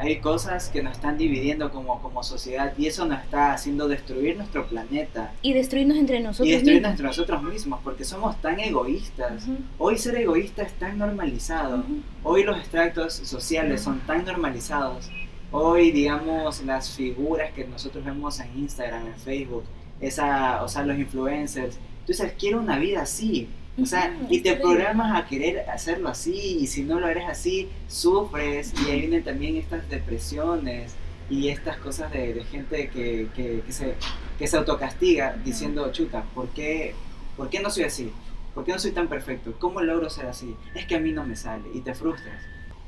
[0.00, 4.36] hay cosas que nos están dividiendo como, como sociedad y eso nos está haciendo destruir
[4.36, 5.32] nuestro planeta.
[5.42, 9.44] Y destruirnos entre nosotros Y destruirnos entre nosotros mismos porque somos tan egoístas.
[9.78, 11.84] Hoy ser egoísta es tan normalizado.
[12.22, 15.10] Hoy los extractos sociales son tan normalizados.
[15.52, 19.64] Hoy, digamos, las figuras que nosotros vemos en Instagram, en Facebook,
[20.00, 21.78] esa, o sea, los influencers,
[22.10, 23.48] entonces, quiero una vida así.
[23.78, 27.68] O sea, y te programas a querer hacerlo así, y si no lo eres así,
[27.88, 30.94] sufres, y ahí vienen también estas depresiones
[31.30, 33.94] y estas cosas de, gente que, que, se,
[34.38, 36.94] que se autocastiga diciendo, chuta, ¿por qué,
[37.36, 38.12] ¿por qué no soy así?
[38.54, 39.54] ¿Por qué no soy tan perfecto?
[39.58, 40.56] ¿Cómo logro ser así?
[40.74, 42.42] Es que a mí no me sale, y te frustras.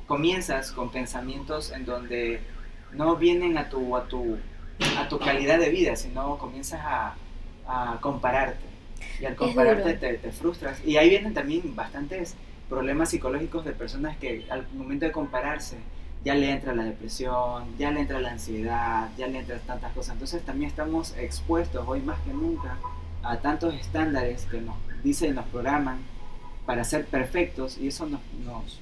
[0.07, 2.40] Comienzas con pensamientos en donde
[2.92, 4.37] no vienen a tu, a tu,
[4.99, 7.14] a tu calidad de vida, sino comienzas a,
[7.66, 8.72] a compararte
[9.21, 10.85] y al compararte te, frustras.
[10.85, 12.35] Y ahí vienen también bastantes
[12.69, 15.77] problemas psicológicos de personas que al momento de compararse
[16.25, 20.15] ya le entra la depresión, ya le entra la ansiedad, ya le entran tantas cosas.
[20.15, 22.77] Entonces también estamos expuestos hoy más que nunca
[23.23, 25.99] a tantos estándares que nos dicen, nos programan
[26.67, 28.81] para ser perfectos y eso nos, nos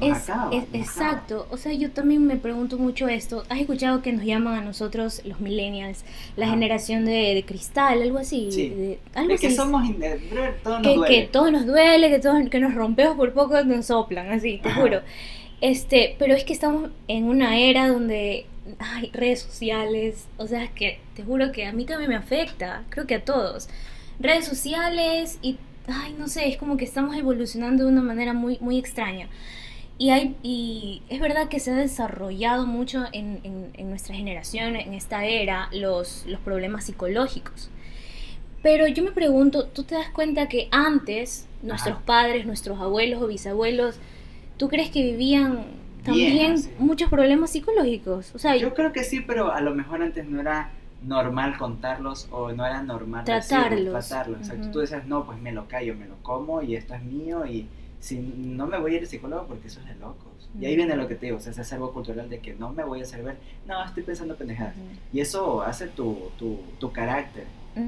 [0.00, 0.28] es,
[0.72, 3.44] exacto, o sea, yo también me pregunto mucho esto.
[3.48, 6.04] ¿Has escuchado que nos llaman a nosotros los millennials,
[6.36, 8.50] la generación de, cristal, algo así?
[8.50, 11.14] De, algo que somos, nos que, duele.
[11.14, 14.70] Que todo nos duele, que, todos, que nos rompemos por poco, nos soplan, así, te
[14.70, 15.00] juro.
[15.60, 18.44] Este, pero es que estamos en una era donde
[18.78, 23.06] hay redes sociales, o sea, que te juro que a mí también me afecta, creo
[23.06, 23.68] que a todos.
[24.20, 25.56] Redes sociales y,
[25.88, 29.28] ay, no sé, es como que estamos evolucionando de una manera muy, muy extraña.
[29.98, 34.92] Y, hay, y es verdad que se ha desarrollado mucho en, en, nuestra generación, en
[34.92, 37.70] esta era, los, los problemas psicológicos.
[38.62, 43.26] Pero yo me pregunto, ¿tú te das cuenta que antes nuestros padres, nuestros abuelos o
[43.26, 43.98] bisabuelos,
[44.56, 45.64] ¿tú crees que vivían
[46.02, 48.34] también muchos problemas psicológicos?
[48.34, 50.70] O sea, yo creo que sí, pero a lo mejor antes no era
[51.02, 54.08] normal contarlos o no era normal tratarlos.
[54.08, 54.50] tratarlos.
[54.72, 57.68] Tú decías, no, pues me lo callo, me lo como y esto es mío y
[58.06, 60.48] si no me voy a ir al psicólogo porque eso es de locos.
[60.60, 62.72] Y ahí viene lo que te digo, o sea, ese acervo cultural de que no
[62.72, 64.76] me voy a hacer ver, no, estoy pensando pendejadas.
[65.12, 67.44] Y eso hace tu, tu, tu carácter.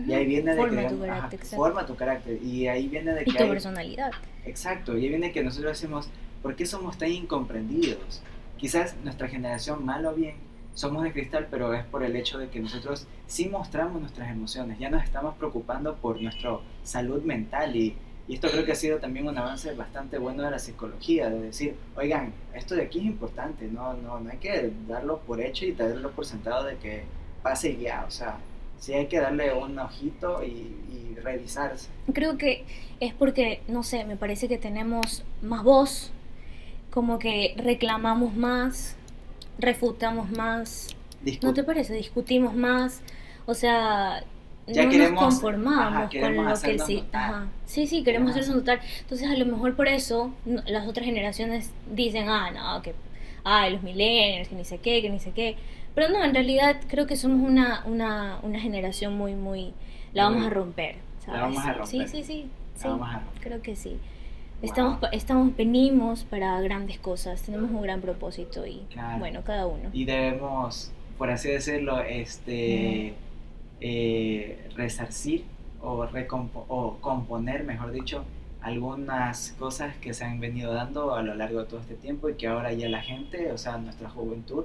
[0.06, 2.42] Y ahí viene de forma que tu carácter, forma tu carácter.
[2.42, 3.38] Y ahí viene de y que...
[3.38, 4.10] tu personalidad.
[4.44, 6.10] Exacto, y ahí viene que nosotros decimos,
[6.42, 8.20] ¿por qué somos tan incomprendidos?
[8.56, 10.34] Quizás nuestra generación, mal o bien,
[10.74, 14.80] somos de cristal, pero es por el hecho de que nosotros sí mostramos nuestras emociones,
[14.80, 17.94] ya nos estamos preocupando por nuestra salud mental y
[18.28, 21.40] y esto creo que ha sido también un avance bastante bueno de la psicología, de
[21.40, 25.64] decir, oigan, esto de aquí es importante, no, no, no hay que darlo por hecho
[25.64, 27.04] y darlo por sentado de que
[27.42, 28.38] pase ya, o sea,
[28.78, 31.88] sí hay que darle un ojito y, y revisarse.
[32.12, 32.64] Creo que
[33.00, 36.12] es porque, no sé, me parece que tenemos más voz,
[36.90, 38.96] como que reclamamos más,
[39.58, 40.88] refutamos más.
[41.42, 41.94] ¿No te parece?
[41.94, 43.00] Discutimos más.
[43.46, 44.22] O sea,
[44.68, 47.04] ya no queremos, nos conformamos con lo que sí.
[47.66, 48.80] Sí, sí, queremos hacernos notar.
[49.00, 50.32] Entonces, a lo mejor por eso
[50.66, 52.94] las otras generaciones dicen, ah, no, que
[53.44, 55.56] ah, los millennials, que ni sé qué, que ni sé qué.
[55.94, 59.72] Pero no, en realidad creo que somos una, una, una generación muy, muy.
[60.12, 60.96] La vamos a romper.
[61.24, 61.40] ¿sabes?
[61.40, 62.08] La vamos a romper.
[62.08, 62.50] Sí, sí, sí.
[62.82, 63.42] La vamos a romper.
[63.42, 63.98] Creo que sí.
[64.60, 68.82] Estamos, estamos, venimos para grandes cosas, tenemos un gran propósito y
[69.20, 69.88] bueno, cada uno.
[69.92, 73.14] Y debemos, por así decirlo, este
[73.80, 75.44] eh, resarcir
[75.80, 76.06] o,
[76.68, 78.24] o componer, mejor dicho,
[78.60, 82.34] algunas cosas que se han venido dando a lo largo de todo este tiempo y
[82.34, 84.64] que ahora ya la gente, o sea, nuestra juventud,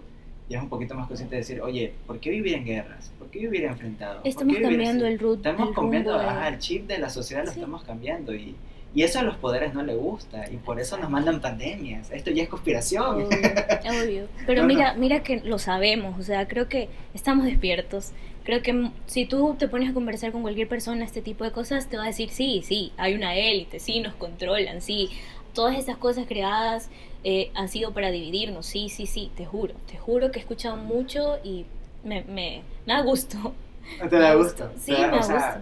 [0.50, 3.12] ya es un poquito más consciente de decir, oye, ¿por qué vivir en guerras?
[3.18, 4.22] ¿Por qué vivir enfrentado?
[4.24, 5.38] Estamos cambiando el root.
[5.38, 8.56] Estamos cambiando, el chip de la sociedad lo estamos cambiando y,
[8.94, 12.12] y eso a los poderes no le gusta y por eso nos mandan pandemias.
[12.12, 13.24] Esto ya es conspiración.
[13.24, 14.28] Obvio.
[14.46, 18.12] Pero mira, mira que lo sabemos, o sea, creo que estamos despiertos
[18.44, 21.88] Creo que si tú te pones a conversar con cualquier persona este tipo de cosas,
[21.90, 25.10] te va a decir, sí, sí, hay una élite, sí, nos controlan, sí,
[25.54, 26.90] todas estas cosas creadas
[27.24, 30.76] eh, han sido para dividirnos, sí, sí, sí, te juro, te juro que he escuchado
[30.78, 31.66] mucho y
[32.04, 33.54] me, me, me da gusto.
[34.10, 34.72] ¿Te da gusto?
[34.78, 35.60] Sí, ¿Te da- me da sea, gusto.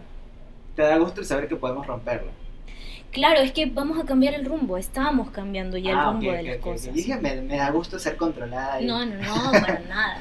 [0.75, 2.31] Te da gusto el saber que podemos romperlo.
[3.11, 6.35] Claro, es que vamos a cambiar el rumbo, estamos cambiando ya Ah, el rumbo ok,
[6.37, 6.61] de las ok.
[6.63, 6.93] cosas.
[6.93, 8.81] Dije, me, me da gusto ser controlada.
[8.81, 10.17] y- No, no, no, para nada.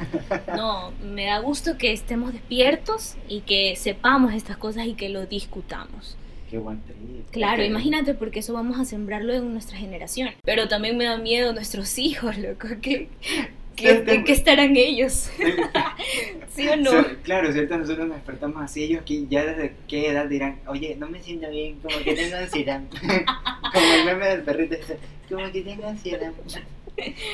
[0.57, 5.27] No, me da gusto que estemos despiertos y que sepamos estas cosas y que lo
[5.27, 6.17] discutamos.
[6.51, 6.81] Qué buen.
[7.31, 10.31] Claro, imagínate porque eso vamos a sembrarlo en nuestra generación.
[10.43, 12.67] Pero también me da miedo nuestros hijos, loco.
[12.83, 13.09] ¿Qué,
[13.81, 14.25] qué, sí.
[14.25, 15.31] qué estarán ellos?
[16.55, 16.91] ¿Sí o no?
[17.23, 21.09] Claro, ahorita nosotros nos despertamos así, ellos que ya desde qué edad dirán, oye, no
[21.09, 22.83] me siento bien, como que tengo ansiedad.
[23.73, 24.77] como el meme del perrito,
[25.29, 26.33] como que tengo ansiedad.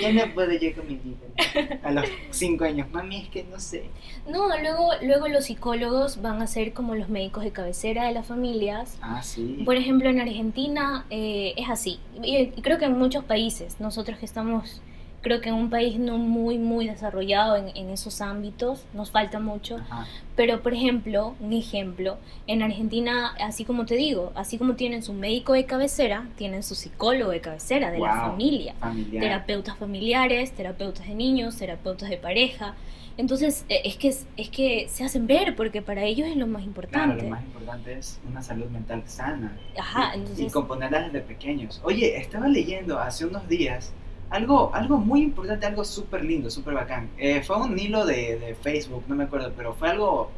[0.00, 1.80] Ya no puedo yo con mi vida.
[1.82, 3.84] A los cinco años, mami, es que no sé.
[4.28, 8.26] No, luego, luego los psicólogos van a ser como los médicos de cabecera de las
[8.26, 8.98] familias.
[9.00, 9.62] Ah, sí.
[9.64, 11.98] Por ejemplo, en Argentina eh, es así.
[12.22, 14.82] Y creo que en muchos países, nosotros que estamos,
[15.26, 19.40] creo que en un país no muy, muy desarrollado en, en esos ámbitos, nos falta
[19.40, 19.74] mucho.
[19.76, 20.06] Ajá.
[20.36, 25.12] Pero, por ejemplo, un ejemplo, en Argentina, así como te digo, así como tienen su
[25.14, 28.30] médico de cabecera, tienen su psicólogo de cabecera de la Wow.
[28.30, 28.74] familia.
[28.78, 29.20] Familiar.
[29.24, 32.74] Terapeutas familiares, terapeutas de niños, terapeutas de pareja.
[33.18, 36.60] Entonces, eh, es que, es que se hacen ver porque para ellos es lo más
[36.62, 37.22] Claro, importante.
[37.24, 39.56] lo más importante es una salud mental sana.
[39.76, 40.46] Ajá, y, entonces...
[40.46, 41.80] y componerla desde pequeños.
[41.82, 43.92] Oye, estaba leyendo hace unos días
[44.30, 47.10] algo, algo muy importante, algo súper lindo, súper bacán.
[47.18, 50.30] Eh, fue un hilo de, de Facebook, no me acuerdo, pero fue algo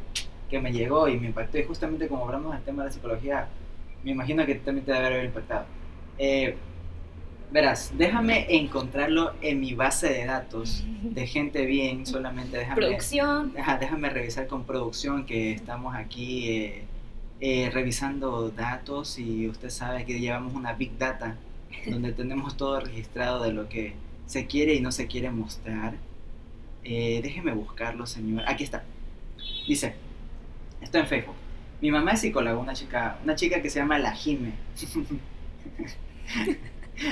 [0.49, 1.57] que me llegó y me impactó.
[1.57, 3.47] Y justamente como hablamos del tema de la psicología,
[4.03, 5.65] me imagino que también te debe haber impactado.
[6.17, 6.55] Eh,
[7.51, 12.75] verás, déjame encontrarlo en mi base de datos de gente bien, solamente déjame...
[12.75, 13.53] Producción.
[13.53, 16.83] Déjame revisar con producción que estamos aquí
[17.41, 21.37] eh, revisando datos y usted sabe que llevamos una big data
[21.85, 23.93] donde tenemos todo registrado de lo que
[24.25, 25.95] se quiere y no se quiere mostrar.
[26.83, 28.43] Eh, déjeme buscarlo, señor.
[28.47, 28.83] Aquí está.
[29.67, 29.95] Dice,
[30.81, 31.35] está en Facebook.
[31.81, 34.53] Mi mamá es psicóloga, una chica, una chica que se llama La Jime.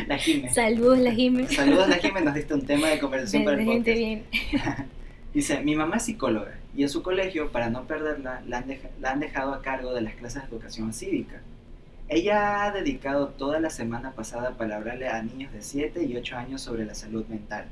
[0.07, 0.53] la Jime.
[0.53, 1.47] Saludos, la Jimé.
[1.47, 3.97] Saludos, La Jime, nos diste un tema de conversación para el gente podcast.
[3.97, 4.87] bien.
[5.33, 9.11] Dice, mi mamá es psicóloga y en su colegio, para no perderla, la han, la
[9.11, 11.41] han dejado a cargo de las clases de educación cívica.
[12.09, 16.37] Ella ha dedicado toda la semana pasada para hablarle a niños de 7 y 8
[16.37, 17.65] años sobre la salud mental.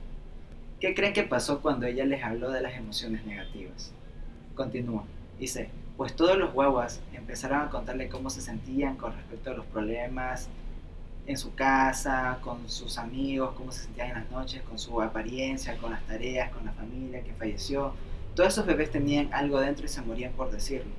[0.82, 3.94] ¿Qué creen que pasó cuando ella les habló de las emociones negativas?
[4.54, 5.06] Continúa.
[5.40, 9.66] Dice, pues todos los guaguas empezaron a contarle cómo se sentían con respecto a los
[9.68, 10.50] problemas
[11.28, 15.78] en su casa, con sus amigos, cómo se sentían en las noches, con su apariencia,
[15.78, 17.94] con las tareas, con la familia que falleció.
[18.36, 20.92] Todos esos bebés tenían algo dentro y se morían por decirlo.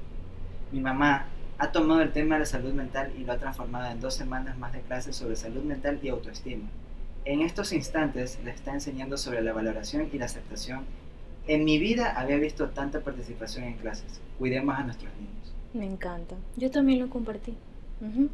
[0.72, 1.26] Mi mamá
[1.58, 4.58] ha tomado el tema de la salud mental y lo ha transformado en dos semanas
[4.58, 6.68] más de clases sobre salud mental y autoestima.
[7.24, 10.84] En estos instantes le está enseñando sobre la valoración y la aceptación.
[11.48, 14.20] En mi vida había visto tanta participación en clases.
[14.38, 15.54] Cuidemos a nuestros niños.
[15.72, 16.36] Me encanta.
[16.56, 17.54] Yo también lo compartí.
[18.00, 18.28] Ujú.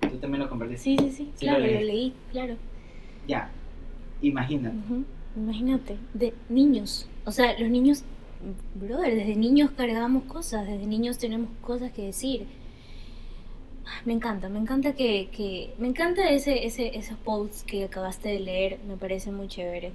[0.00, 0.82] Tú también lo compartiste.
[0.84, 1.32] Sí, sí, sí.
[1.36, 2.14] Sí, claro, lo lo leí.
[2.32, 2.56] claro.
[3.26, 3.50] Ya.
[4.22, 4.76] Imagínate.
[4.76, 5.04] Ujú.
[5.36, 7.08] Imagínate, de niños.
[7.24, 8.04] O sea, los niños,
[8.74, 12.46] brother, desde niños cargamos cosas, desde niños tenemos cosas que decir.
[13.86, 18.28] Ah, Me encanta, me encanta que, que me encanta ese, ese, esos posts que acabaste
[18.30, 19.92] de leer, me parece muy chévere.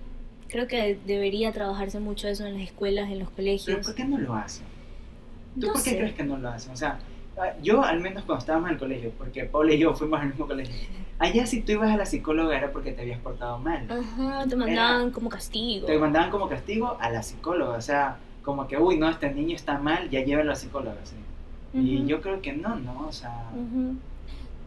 [0.48, 3.80] Creo que debería trabajarse mucho eso en las escuelas, en los Pero colegios.
[3.82, 4.66] ¿por qué no lo hacen?
[5.60, 5.98] ¿Tú No por qué sé.
[5.98, 6.72] crees que no lo hacen?
[6.74, 7.00] O sea,
[7.38, 10.30] ah, yo al menos cuando estábamos en el colegio, porque Paula y yo fuimos al
[10.30, 10.76] mismo colegio,
[11.20, 13.88] allá si tú ibas a la psicóloga era porque te habías portado mal.
[13.92, 15.86] Ajá, te mandaban como castigo.
[15.88, 18.18] Te mandaban como castigo a la psicóloga, o sea,
[18.50, 20.98] como que, uy, no, este niño está mal, ya llévalo a la psicóloga.
[21.04, 21.16] ¿sí?
[21.72, 23.06] Y yo creo que no, ¿no?
[23.08, 23.96] O sea, Ujú.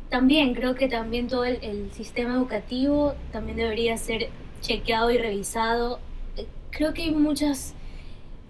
[0.08, 4.28] También creo que también todo el, el sistema educativo también debería ser
[4.60, 5.98] chequeado y revisado.
[6.36, 7.74] Eh, Creo que hay muchas,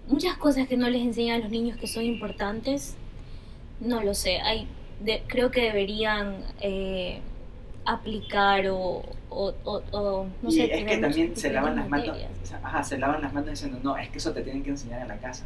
[0.07, 2.95] muchas cosas que no les enseñan a los niños que son importantes.
[3.79, 4.67] No lo sé, hay,
[5.03, 7.21] de- creo que deberían eh,
[7.85, 9.01] aplicar o,
[9.33, 10.73] o, o- o, no y sé.
[10.79, 12.31] es que también se lavan las manos, materias.
[12.41, 14.69] o sea, ajá, se lavan las manos diciendo, no, es que eso te tienen que
[14.71, 15.45] enseñar en la casa.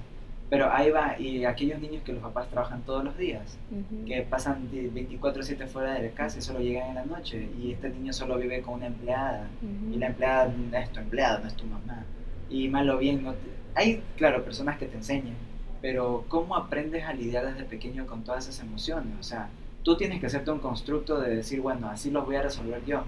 [0.49, 3.57] Pero ahí va, y aquellos niños que los papás trabajan todos los días,
[4.05, 7.73] que pasan de 24/7 fuera de la casa y solo llegan en la noche, y
[7.73, 9.47] este niño solo vive con una empleada,
[9.93, 12.05] y la empleada no es tu empleada, no es tu mamá.
[12.49, 13.39] Y mal o bien, no te-
[13.75, 15.35] hay, claro, personas que te enseñan,
[15.81, 19.13] pero ¿cómo aprendes a lidiar desde pequeño con todas esas emociones?
[19.19, 19.49] O sea,
[19.83, 23.03] tú tienes que hacerte un constructo de decir, bueno, así los voy a resolver yo.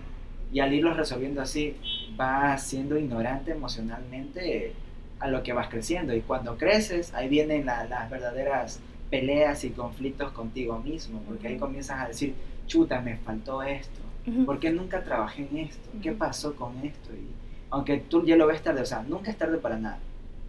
[0.51, 1.75] Y al irlos resolviendo así,
[2.15, 4.73] vas siendo ignorante emocionalmente
[5.19, 6.15] a lo que vas creciendo.
[6.15, 11.57] Y cuando creces, ahí vienen la- las verdaderas peleas y conflictos contigo mismo, porque ahí
[11.57, 12.33] comienzas a decir,
[12.67, 13.99] chuta, me faltó esto.
[14.45, 15.89] ¿Por qué nunca trabajé en esto?
[16.03, 17.09] ¿Qué pasó con esto?
[17.13, 17.27] Y
[17.71, 19.97] aunque tú ya lo ves tarde, o sea, nunca es tarde para nada.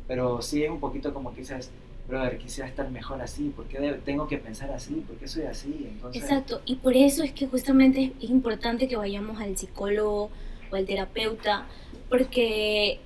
[0.06, 1.70] Pero sí es un poquito como que dices,
[2.38, 4.94] quisiera estar mejor así, ¿por qué tengo que pensar así?
[5.06, 5.88] ¿Por qué soy así?
[6.12, 10.30] Exacto, y por eso es que justamente es importante que vayamos al psicólogo
[10.70, 11.66] o al terapeuta,
[12.08, 13.00] porque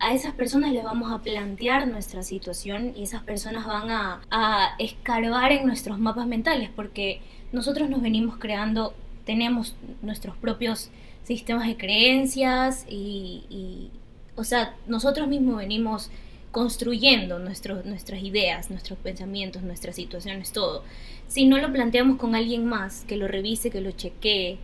[0.00, 4.76] a esas personas les vamos a plantear nuestra situación y esas personas van a, a
[4.78, 7.20] escarbar en nuestros mapas mentales, porque
[7.52, 10.90] nosotros nos venimos creando, tenemos nuestros propios
[11.28, 13.90] sistemas de creencias y,
[14.34, 16.10] o sea, nosotros mismos venimos
[16.58, 20.82] construyendo nuestros, nuestras ideas, nuestros pensamientos, nuestras situaciones, todo.
[21.28, 24.58] Si no lo planteamos con alguien más, que lo revise, que lo chequee,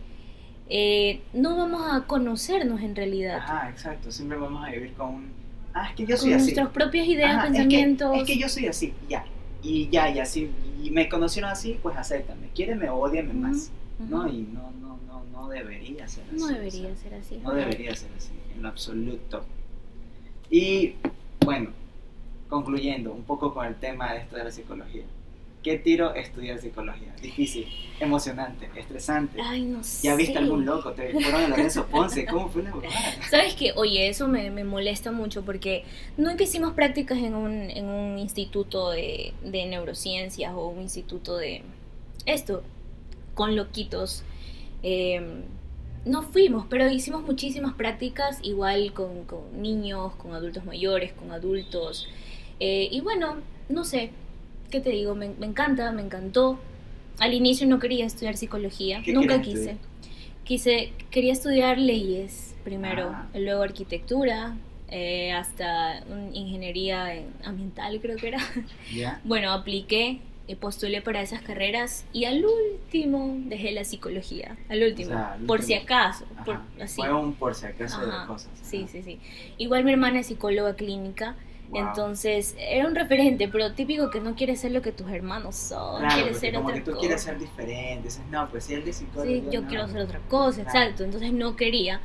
[0.67, 3.37] eh, no vamos a conocernos en realidad.
[3.37, 5.27] Ajá, exacto, siempre vamos a vivir con
[5.73, 6.41] ah, es que yo con soy así.
[6.43, 8.17] nuestras propias ideas, Ajá, es que- pensamientos.
[8.17, 9.23] Es que, yo soy así, ya.
[9.63, 10.51] Y ya, y así,
[10.83, 12.49] y me conocieron así, pues acéptame.
[12.53, 13.71] Quiéreme o ódiame Ujú, más.
[13.99, 16.35] No, y no, no, no, no debería ser así.
[16.39, 17.37] No o sea, debería ser así.
[17.41, 19.45] No debería ser así, en lo absoluto.
[20.49, 20.95] Y
[21.39, 21.69] bueno,
[22.55, 25.03] concluyendo un poco con el tema de esto de la psicología.
[25.61, 27.13] ¿Qué tiro estudiar psicología?
[27.21, 27.67] Difícil,
[27.99, 29.41] emocionante, estresante.
[29.41, 30.07] Ay, no sé.
[30.07, 30.93] ¿Ya viste algún loco?
[30.93, 32.25] ¿Te fueron a Lorenzo Ponce?
[32.31, 32.97] ¿Cómo fue la huevada?
[33.29, 33.73] ¿Sabes qué?
[33.75, 35.83] Oye, eso me, me molesta mucho porque
[36.15, 41.61] nunca hicimos prácticas en un, en un instituto de, de neurociencias o un instituto de
[42.25, 42.63] esto,
[43.33, 44.23] con loquitos.
[44.81, 45.43] Eh,
[46.05, 52.07] no fuimos, pero hicimos muchísimas prácticas igual con, con niños, con adultos mayores, con adultos.
[52.59, 53.37] Eh, y bueno,
[53.69, 54.11] no sé,
[54.71, 55.15] ¿qué te digo?
[55.15, 56.59] Me, me encanta, me encantó.
[57.19, 59.71] Al inicio no quería estudiar psicología, ¿Qué nunca quise.
[59.71, 59.77] estudiar?
[60.43, 63.27] Quise, quería estudiar leyes primero, Ah.
[63.33, 64.55] luego arquitectura,
[64.89, 68.39] eh, hasta ingeniería en- ambiental creo que era.
[68.93, 69.19] ¿Ya?
[69.23, 75.09] Bueno, apliqué, eh, postulé para esas carreras y al último dejé la psicología, al último,
[75.09, 77.01] sea, al por si acaso, por, así.
[77.01, 78.49] Fue un por si acaso Ajá, de cosas.
[78.61, 79.19] Sí, sí, sí.
[79.57, 81.35] Igual mi hermana es psicóloga clínica,
[81.79, 81.87] Wow.
[81.89, 85.99] entonces era un referente, pero típico que no quiere ser lo que tus hermanos son,
[85.99, 86.99] Claro, quiere porque ser como otra que tú cosa.
[87.01, 88.03] quieres ser diferente.
[88.03, 89.29] Dices, no, pues si él es psicólogo.
[89.31, 89.67] Sí, yo no.
[89.67, 90.79] quiero hacer otra cosa, Claro.
[90.79, 91.03] exacto.
[91.03, 92.01] Entonces no quería.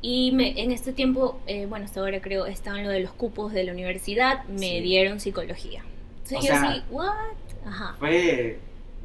[0.00, 3.12] Y me, en este tiempo, eh, bueno, hasta ahora creo, estaba en lo de los
[3.12, 4.80] cupos de la universidad, me Sí.
[4.80, 5.84] dieron psicología.
[6.24, 7.12] Entonces O yo sea, así, ¿what?
[7.66, 7.94] Ajá.
[7.98, 8.58] Fue.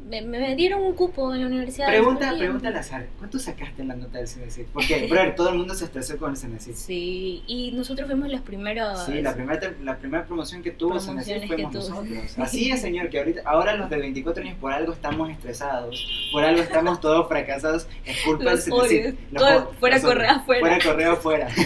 [0.07, 1.87] Me, me dieron un cupo en la universidad.
[1.87, 3.07] Pregunta, pregunta al azar.
[3.17, 4.67] ¿Cuánto sacaste en la nota del CNCIT?
[4.67, 6.75] Porque, brother, todo el mundo se estresó con el CNCIT.
[6.75, 9.05] Sí, y nosotros fuimos las primeras.
[9.05, 11.89] Sí, la primera, la primera promoción que tuvo CNCIT Promociones fuimos que tuvo.
[12.03, 12.37] nosotros.
[12.39, 16.43] Así es, señor, que ahorita, ahora los de 24 años por algo estamos estresados, por
[16.45, 18.73] algo estamos todos fracasados, es culpa Los del.
[18.73, 19.19] CNCIT.
[19.33, 20.43] Los Todo- o- fuera los correo.
[20.45, 21.47] Fuera correo afuera.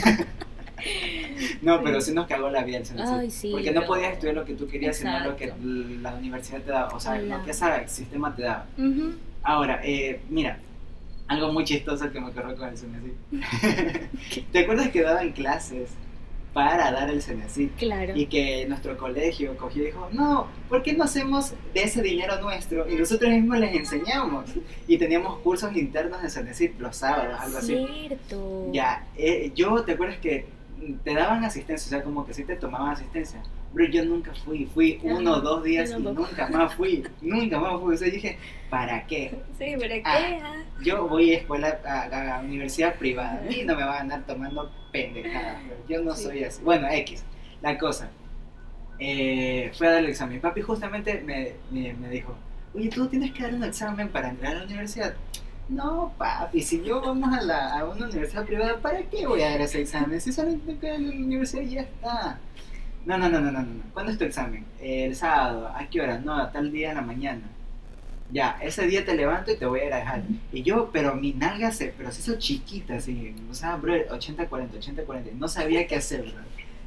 [1.61, 3.05] No, pero sí nos cagó la vida el CNCIT.
[3.07, 5.65] Ay, sí, porque no podías estudiar lo que tú querías, sino lo que Exacto.
[5.67, 7.37] la universidad te daba, o sea, Hola.
[7.37, 8.65] lo que ese sistema te daba.
[8.77, 9.13] Ujú.
[9.43, 10.59] Ahora, eh, mira,
[11.27, 14.45] algo muy chistoso que me ocurrió con el CNCIT.
[14.51, 15.91] ¿Te acuerdas que daban clases
[16.53, 17.77] para dar el CNCIT?
[17.77, 18.13] Claro.
[18.15, 22.41] Y que nuestro colegio cogió y dijo, no, ¿por qué no hacemos de ese dinero
[22.41, 22.89] nuestro?
[22.91, 24.49] Y nosotros mismos les enseñamos.
[24.87, 27.87] Y teníamos cursos internos de CNCIT los sábados, algo así.
[28.07, 28.69] Cierto.
[28.73, 30.45] Ya, eh, yo, ¿te acuerdas que
[31.03, 31.87] te daban asistencia?
[31.87, 33.41] O sea, como que sí te tomaban asistencia.
[33.73, 37.57] Pero yo nunca fui, fui Ajá, uno o dos días y nunca más fui, nunca
[37.59, 37.95] más fui.
[37.95, 38.37] O sea, dije,
[38.69, 39.29] ¿para qué?
[39.57, 40.01] Sí, pero ¿qué?
[40.05, 40.39] Ah.
[40.43, 40.55] Ah.
[40.83, 43.39] Yo voy a escuela, a, a universidad privada.
[43.39, 45.57] A mí no me van a andar tomando pendejadas.
[45.87, 46.23] Yo no Sí.
[46.23, 46.61] soy así.
[46.63, 47.23] Bueno, X.
[47.61, 48.09] La cosa.
[48.99, 50.41] Eh, fue a dar el examen.
[50.41, 52.35] Papi justamente me, me, me dijo,
[52.73, 55.13] oye, tú tienes que dar un examen para entrar a la universidad.
[55.71, 59.51] No, papi, si yo vamos a, la, a una universidad privada, ¿para qué voy a
[59.51, 60.19] dar ese examen?
[60.19, 62.39] Si solamente tengo a la universidad y ya está.
[63.05, 63.81] No, no, no, no, no, no.
[63.93, 64.65] ¿Cuándo es tu examen?
[64.81, 65.69] El sábado.
[65.73, 66.19] ¿A qué hora?
[66.19, 67.43] No, a tal día en la mañana.
[68.33, 70.23] Ya, ese día te levanto y te voy a ir a dejar.
[70.51, 75.33] Y yo, pero mi nalga pero se hizo chiquita, así, o sea, bro, 80-40, 80-40,
[75.33, 76.41] no sabía qué hacer, bro.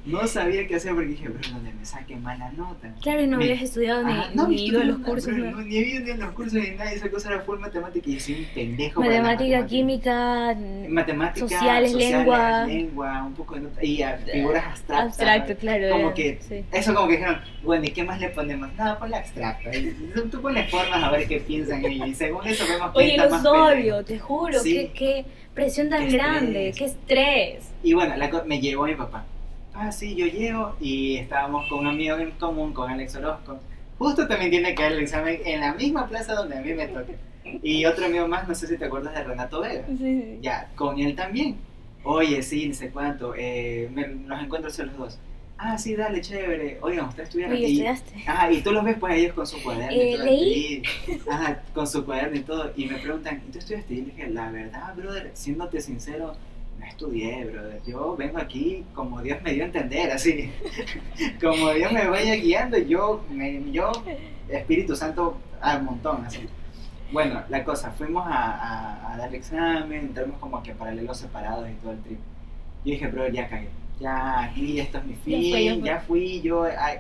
[0.07, 2.93] No sabía qué hacer porque dije, bro, donde me saque mala nota.
[3.01, 5.33] Claro, y no Me- habías estudiado ni, Ajá, no, ni ido a los cursos.
[5.33, 5.63] ¿no?
[5.63, 8.21] ni he ido ni a los cursos ni nada, esa cosa era full matemática y
[8.21, 9.01] soy un pendejo.
[9.01, 9.67] para Matemática, matemática.
[9.67, 10.57] química,
[10.91, 12.67] Matemáticas, sociales, lengua.
[12.67, 15.07] lengua, un poco de nota, y a figuras abstractas.
[15.07, 15.89] abstracto, claro.
[15.91, 16.65] Como era, que sí.
[16.71, 18.75] Eso como que dijeron, bueno, ¿y qué más le ponemos?
[18.75, 19.71] Nada, ponle abstracto.
[19.73, 19.97] Y
[20.31, 22.09] tú- pones formas a ver qué piensan ellos.
[22.09, 24.75] Y según eso vemos quién Oye, los odio, te juro, Sí.
[24.75, 25.25] qué, qué
[25.55, 26.77] presión tan Qué grande, estrés.
[26.77, 27.73] qué estrés.
[27.83, 29.25] Y bueno, la me llevó mi papá.
[29.75, 33.59] Ah, sí, yo llego y estábamos con un amigo en común, con Alex Orozco.
[33.99, 36.87] Justo también tiene que dar el examen en la misma plaza donde a mí me
[36.89, 37.13] toca.
[37.63, 39.85] Y otro amigo más, no sé si te acuerdas de Renato Vega.
[39.99, 40.39] Sí.
[40.41, 41.57] Ya, con él también.
[42.05, 43.35] Oye, sí, no sé cuánto.
[43.37, 45.19] eh, me- nos encuentro los dos.
[45.59, 46.79] ah, sí, dale, chévere.
[46.83, 48.15] Oigan, ustedes estudiaron Oye, y, estudiaste.
[48.31, 50.25] ajá, y tú los ves pues ellos con su cuaderno y Eh, todo.
[50.27, 50.83] leí.
[51.09, 52.73] y- ajá, con su cuaderno y todo.
[52.77, 53.95] Y me preguntan, ¿y tú estudiaste?
[53.95, 56.37] Y yo dije, la verdad, brother, siéndote sincero,
[56.79, 57.81] no estudié, brother.
[57.87, 60.51] Yo vengo aquí como Dios me dio a entender, así.
[61.43, 63.93] como Dios me vaya guiando, yo, me, yo
[64.49, 66.47] Espíritu Santo al montón, así.
[67.13, 71.69] Bueno, la cosa, fuimos a, a, a dar el examen, entramos como que paralelos separados
[71.71, 72.19] y todo el trip.
[72.85, 73.69] Yo dije, bro, ya cagué,
[74.01, 76.99] ya aquí, esto es mi fin, ya, fui, yo, ay,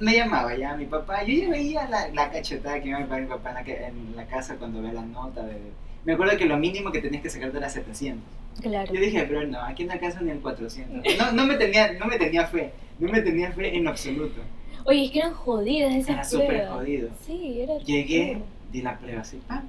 [0.00, 3.26] me llamaba ya mi papá, yo ya veía la, la cachetada que iba a mi
[3.26, 5.56] papá en la, en la casa cuando ve la nota de...
[6.04, 8.22] Me acuerdo que lo mínimo que tenías que sacarte era 700.
[8.62, 8.92] Claro.
[8.92, 11.02] Yo dije, bro, no, aquí no alcanzo ni el 400.
[11.18, 14.40] No, no, me tenía, no me tenía fe, no me tenía fe en absoluto.
[14.84, 16.72] Oye, es que eran jodidas esas Era súper pruebas.
[16.74, 17.08] jodido.
[17.26, 17.78] Sí, era.
[17.78, 18.38] Llegué,
[18.72, 19.62] di la prueba así, pa.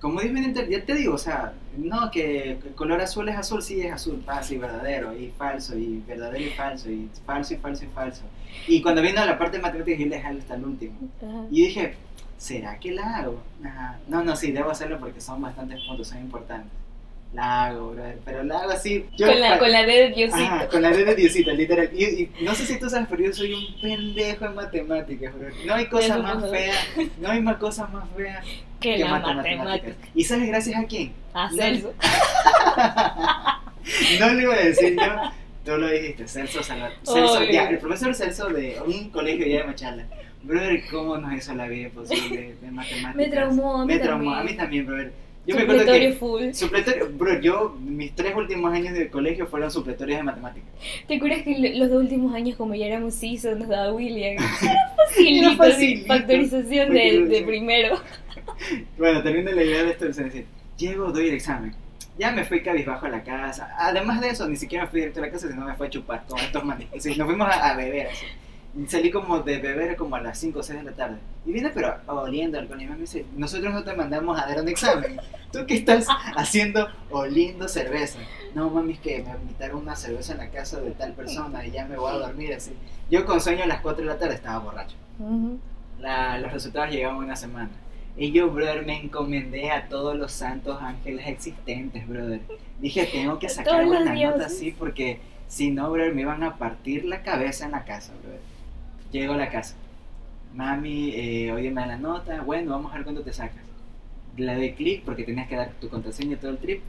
[0.00, 3.00] Como Dios me dio a entender, ya te digo, o sea, no, que el color
[3.00, 6.90] azul es azul, sí es azul, pa, sí, verdadero, y falso, y verdadero y falso,
[6.90, 8.22] y falso y falso y falso.
[8.68, 10.96] Y cuando vino a la parte de matemáticas, le dejé hasta el último.
[11.26, 11.46] Ajá.
[11.50, 11.94] Y dije,
[12.36, 13.40] ¿será que la hago?
[13.64, 13.98] Ajá.
[14.06, 16.70] No, no, sí, debo hacerlo porque son bastantes puntos, son importantes.
[17.36, 19.04] La hago, brother, pero la hago así.
[19.16, 20.36] yo con, la, con la D de Diosito.
[20.42, 21.90] Ajá, con la D de Diosito, literal.
[21.92, 25.48] Y, y no sé si tú sabes, pero yo soy un pendejo en matemáticas, bro.
[25.66, 26.48] No hay cosa más no.
[26.48, 26.74] fea,
[27.20, 28.42] no hay más cosa más fea
[28.80, 29.64] que que la mata matemática.
[29.64, 30.08] matemáticas.
[30.14, 31.12] ¿Y sabes gracias a quién?
[31.34, 31.56] A No.
[31.56, 31.94] Celso.
[34.18, 35.32] No le iba a decir yo,
[35.64, 36.92] tú lo dijiste, Celso Salvat.
[37.04, 40.06] Celso, ya, el profesor Celso de un colegio ya de Machala.
[40.42, 43.14] Brother, ¿cómo nos hizo la vida posible de matemáticas?
[43.14, 45.12] Me traumó, a mí Me traumó, a mí también, brother.
[45.46, 46.16] Yo me acuerdo Supletorio que...
[46.16, 46.52] full.
[46.52, 50.68] Supletorio, bro, yo, mis tres últimos años de colegio fueron supletorios de matemáticas.
[51.06, 54.36] ¿Te acuerdas que lo- los dos últimos años, como ya éramos CISO, nos daba William?
[54.42, 56.06] Era facilito, Era facilito.
[56.08, 57.96] factorización de, primero.
[58.96, 60.46] Bueno, termino la idea de esto, es decir,
[60.78, 61.74] llego, doy el examen.
[62.18, 63.70] Ya me fui cabizbajo a la casa.
[63.78, 65.90] Además de eso, ni siquiera me fui directo a la casa, sino me fui a
[65.90, 66.86] chupar con estos manes.
[67.16, 68.06] Nos fuimos a, a beber.
[68.08, 68.24] Así.
[68.88, 71.16] Salí como de beber como a las 5 o 6 de la tarde.
[71.46, 72.82] Y viene pero oliendo alcohol.
[72.82, 75.18] Y me dice, nosotros no te mandamos a dar un examen.
[75.52, 76.06] ¿Tú qué estás
[76.36, 78.18] haciendo oliendo cerveza?
[78.54, 81.70] No, mami, es que me invitaron una cerveza en la casa de tal persona y
[81.70, 82.72] ya me voy a dormir así.
[83.10, 84.96] Yo con sueño a las 4 de la tarde estaba borracho.
[85.18, 85.58] Ujú.
[86.00, 87.70] La- los resultados llegaban una semana.
[88.18, 92.40] Y yo, brother, me encomendé a todos los santos ángeles existentes, brother.
[92.80, 97.04] Dije, tengo que sacar buena nota así porque si no, brother, me iban a partir
[97.04, 98.40] la cabeza en la casa, brother.
[99.12, 99.74] Llego a la casa.
[100.54, 102.42] Mami, eh, oye, me da la nota.
[102.42, 103.62] Bueno, vamos a ver cuándo te sacas.
[104.36, 106.82] Le doy clic porque tenías que dar tu contraseña y todo el trip.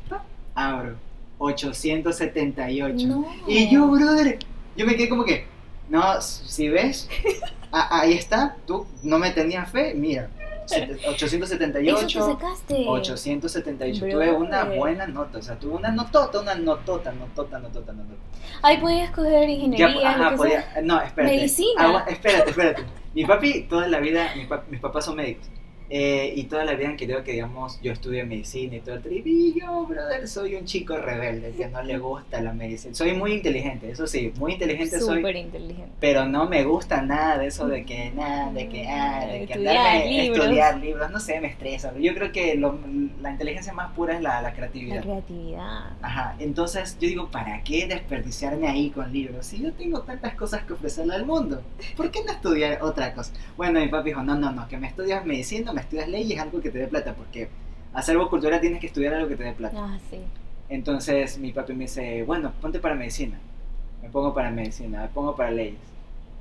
[0.55, 0.95] Abro.
[1.39, 3.07] 878.
[3.07, 3.25] No.
[3.47, 4.39] Y yo, brother,
[4.75, 5.45] yo me quedé como que,
[5.89, 7.07] no, si ves,
[7.71, 10.29] a- ahí está, tú no me tenías fe, mira,
[10.67, 12.85] sete- Eso te 878, sacaste.
[12.87, 14.33] 878, tuve Brother.
[14.33, 18.15] una buena nota, o sea, tuve una notota, una notota, notota, notota, notota.
[18.61, 21.35] Ahí podías coger ingeniería, Ya, ajá, podía- no, espérate.
[21.35, 21.83] Medicina.
[21.83, 22.83] Agua- espérate, espérate.
[23.13, 25.47] Mi papi, toda la vida, mi pa- mis papás son médicos.
[25.89, 29.53] Eh, y toda la vida han querido que, digamos, yo estudie medicina y todo el
[29.55, 32.93] yo, brother, soy un chico rebelde que no le gusta la medicina.
[32.93, 35.17] Soy muy inteligente, eso sí, muy inteligente soy.
[35.17, 35.91] Súper inteligente.
[35.99, 39.53] Pero no me gusta nada de eso de que, nada, de que, ah, de que
[39.53, 40.39] Estudiar andarme- libros.
[40.45, 41.93] estudiar libros, no sé, me estresa.
[41.97, 42.79] Yo creo que lo-
[43.21, 45.01] la inteligencia más pura es la, la La creatividad.
[45.01, 45.91] creatividad.
[46.01, 49.45] Ajá, entonces yo digo, ¿para qué desperdiciarme ahí con libros?
[49.45, 51.61] Si yo tengo tantas cosas que ofrecerle al mundo,
[51.95, 53.33] ¿por qué no estudiar otra cosa?
[53.55, 56.59] Bueno, mi papi dijo, no, no, no, que me estudias medicina, me estudias leyes, algo
[56.59, 57.49] que te dé plata, porque
[57.93, 59.77] acervo cultural tienes que estudiar algo que te dé plata.
[59.79, 60.17] Ah, sí.
[60.69, 63.39] Entonces mi papi me dice, bueno, ponte para medicina.
[64.01, 65.79] Me pongo para medicina, me pongo para leyes.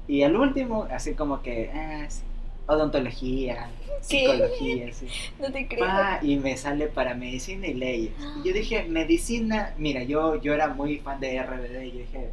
[0.09, 2.23] Y al último, así como que, ah, sí,
[2.67, 3.69] odontología,
[4.01, 5.07] psicología, sí.
[5.39, 5.85] No te creo.
[5.85, 8.13] Pa, y me sale para medicina y leyes.
[8.43, 12.31] Y yo dije, medicina, mira, yo, yo era muy fan de RBD y yo dije,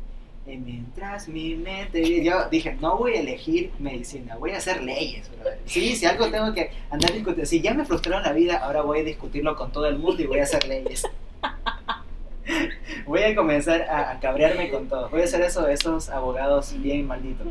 [0.47, 2.23] eh, mientras mi mente...
[2.23, 5.59] Yo dije, no voy a elegir medicina, voy a hacer leyes, brother.
[5.65, 8.99] Sí, si algo tengo que andar discutiendo, si ya me frustraron la vida, ahora voy
[8.99, 11.03] a discutirlo con todo el mundo y voy a hacer leyes.
[13.05, 15.09] Voy a comenzar a, a cabrearme con todos.
[15.11, 17.47] Voy a hacer eso de esos abogados bien malditos.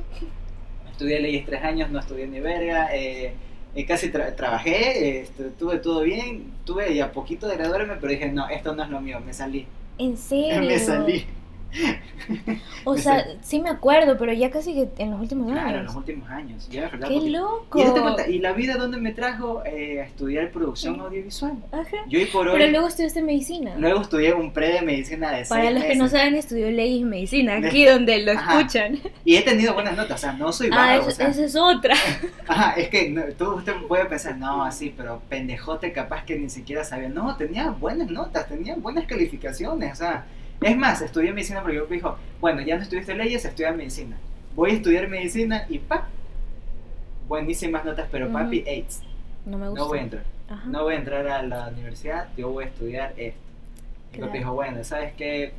[0.91, 2.95] Estudié leyes tres años, no estudié ni verga.
[2.95, 3.33] eh,
[3.75, 8.13] eh, casi tra- trabajé, eh, estu- tuve todo bien, tuve ya poquito de graduarme, pero
[8.13, 9.67] dije, no, esto no es lo mío, me salí.
[9.99, 10.61] ¿En serio?
[10.69, 11.25] Me salí.
[12.85, 15.87] O sea, sí me acuerdo, pero ya casi que en los últimos Claro, en años.
[15.87, 16.69] los últimos años.
[16.69, 17.09] Ya, ¿verdad?
[17.09, 17.79] ¡Qué Porque- loco!
[17.81, 21.55] Y, date cuenta, ¿y la vida dónde me trajo eh, a estudiar producción audiovisual?
[21.71, 21.97] Ajá.
[22.09, 23.75] Yo y por hoy, Pero luego estudiaste medicina.
[23.79, 27.01] luego estudié un pre de medicina de Para seis los que no saben, estudió leyes
[27.01, 28.59] y medicina, aquí donde lo Ajá.
[28.61, 28.99] escuchan.
[29.25, 31.45] Y he tenido buenas notas, o sea, no soy Ah, vago, eso- o sea, esa
[31.45, 31.95] es otra.
[32.49, 36.51] Ajá, es que no, tú usted puede pensar, no, así, pero pendejote capaz que ni
[36.51, 37.09] siquiera sabía.
[37.09, 40.27] No, tenía buenas notas, tenía buenas calificaciones, o sea.
[40.63, 44.17] Es más, estudié medicina porque yo me dijo, bueno, ya no estudiaste leyes, estudia medicina.
[44.55, 46.09] voy a estudiar medicina y pa,
[47.29, 49.01] buenísimas notas, pero papi, AIDS,
[49.47, 49.81] No me gusta.
[49.83, 50.25] no voy a entrar.
[50.49, 50.63] Ajá.
[50.69, 53.41] No voy a entrar a la universidad, yo voy a estudiar esto.
[54.13, 54.27] Y Claro.
[54.27, 55.53] papi dijo, bueno, ¿sabes qué?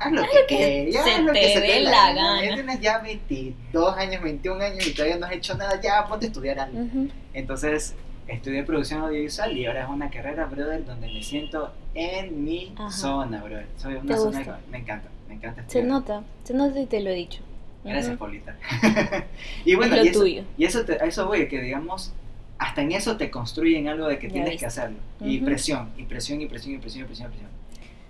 [0.00, 0.56] Haz lo Haz que, que
[0.88, 2.42] quieras, se haz lo que te se dé te la la gana.
[2.44, 6.26] Ya tienes ya 22 años, 21 años y todavía no has hecho nada, ya ponte
[6.26, 6.80] a estudiar algo.
[6.80, 7.08] Ujú.
[7.34, 7.94] Entonces
[8.30, 12.90] estudié producción audiovisual y ahora es una carrera, brother, donde me siento en mi Ajá.
[12.90, 13.66] zona, brother.
[13.76, 15.86] Soy una ¿Te zona que me encanta, me encanta Se estudiar.
[15.88, 17.40] nota, se nota y te lo he dicho.
[17.84, 18.18] Gracias, Ujú.
[18.18, 18.56] Paulita.
[19.64, 20.42] y bueno, es lo y eso, tuyo.
[20.58, 22.12] y eso te- a eso voy, que digamos,
[22.58, 24.60] hasta en eso te construyen algo de que Ya tienes viste.
[24.60, 24.98] que hacerlo.
[25.20, 25.46] Y Ujú.
[25.46, 27.50] presión, y presión, y presión, y presión, y presión, y presión.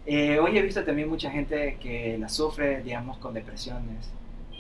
[0.07, 4.11] Eh, hoy he visto también mucha gente que la sufre, digamos, con depresiones.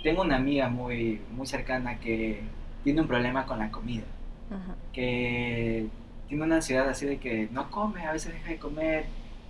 [0.05, 2.41] Tengo una amiga muy, muy cercana que
[2.85, 4.05] tiene un problema con la comida,
[4.51, 4.75] Ajá.
[4.93, 5.87] que
[6.29, 9.05] tiene una ansiedad así de que no come, a veces deja de comer,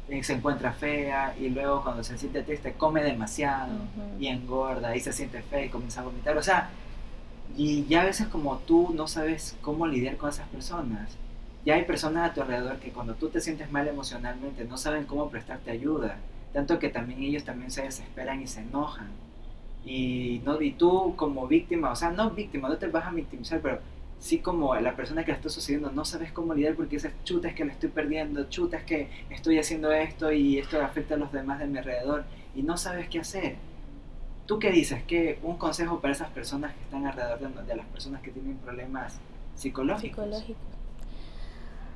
[0.09, 4.21] eh, se encuentra fea y luego cuando se siente triste come demasiado Ujú.
[4.21, 6.37] y engorda y se siente fea y comienza a vomitar.
[6.37, 6.71] O sea,
[7.57, 11.17] y ya a veces como tú no sabes cómo lidiar con esas personas.
[11.65, 15.05] Ya hay personas a tu alrededor que cuando tú te sientes mal emocionalmente no saben
[15.05, 16.17] cómo prestarte ayuda.
[16.55, 19.09] Tanto que también ellos también se desesperan y se enojan.
[19.85, 23.61] Y, no, y tú como víctima, o sea, no víctima, no te vas a victimizar,
[23.61, 23.81] pero
[24.21, 27.49] sí como la persona que le está sucediendo no sabes cómo lidiar porque dices, chuta
[27.49, 31.19] es que le estoy perdiendo, chuta es que estoy haciendo esto y esto afecta a
[31.19, 33.57] los demás de mi alrededor y no sabes qué hacer.
[34.47, 35.03] ¿Tú qué dices?
[35.05, 38.57] ¿Qué, un consejo para esas personas que están alrededor de, de las personas que tienen
[38.59, 39.19] problemas
[39.55, 40.25] psicológicos?
[40.25, 40.71] Psicológicos.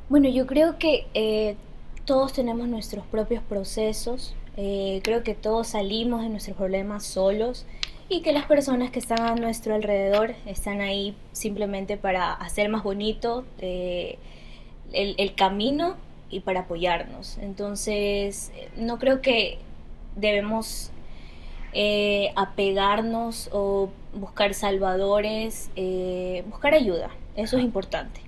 [0.09, 1.57] Bueno, yo creo que eh,
[2.05, 4.35] todos tenemos nuestros propios procesos.
[4.57, 7.67] eh, creo que todos salimos de nuestros problemas solos
[8.09, 12.83] y que las personas que están a nuestro alrededor están ahí simplemente para hacer más
[12.83, 14.19] bonito eh,
[14.93, 15.97] el, el camino
[16.31, 17.39] y para apoyarnos.
[17.39, 19.59] Entonces, eh, no creo que
[20.17, 20.91] debemos
[21.73, 28.21] eh, apegarnos o buscar salvadores, eh, buscar ayuda, eso es importante,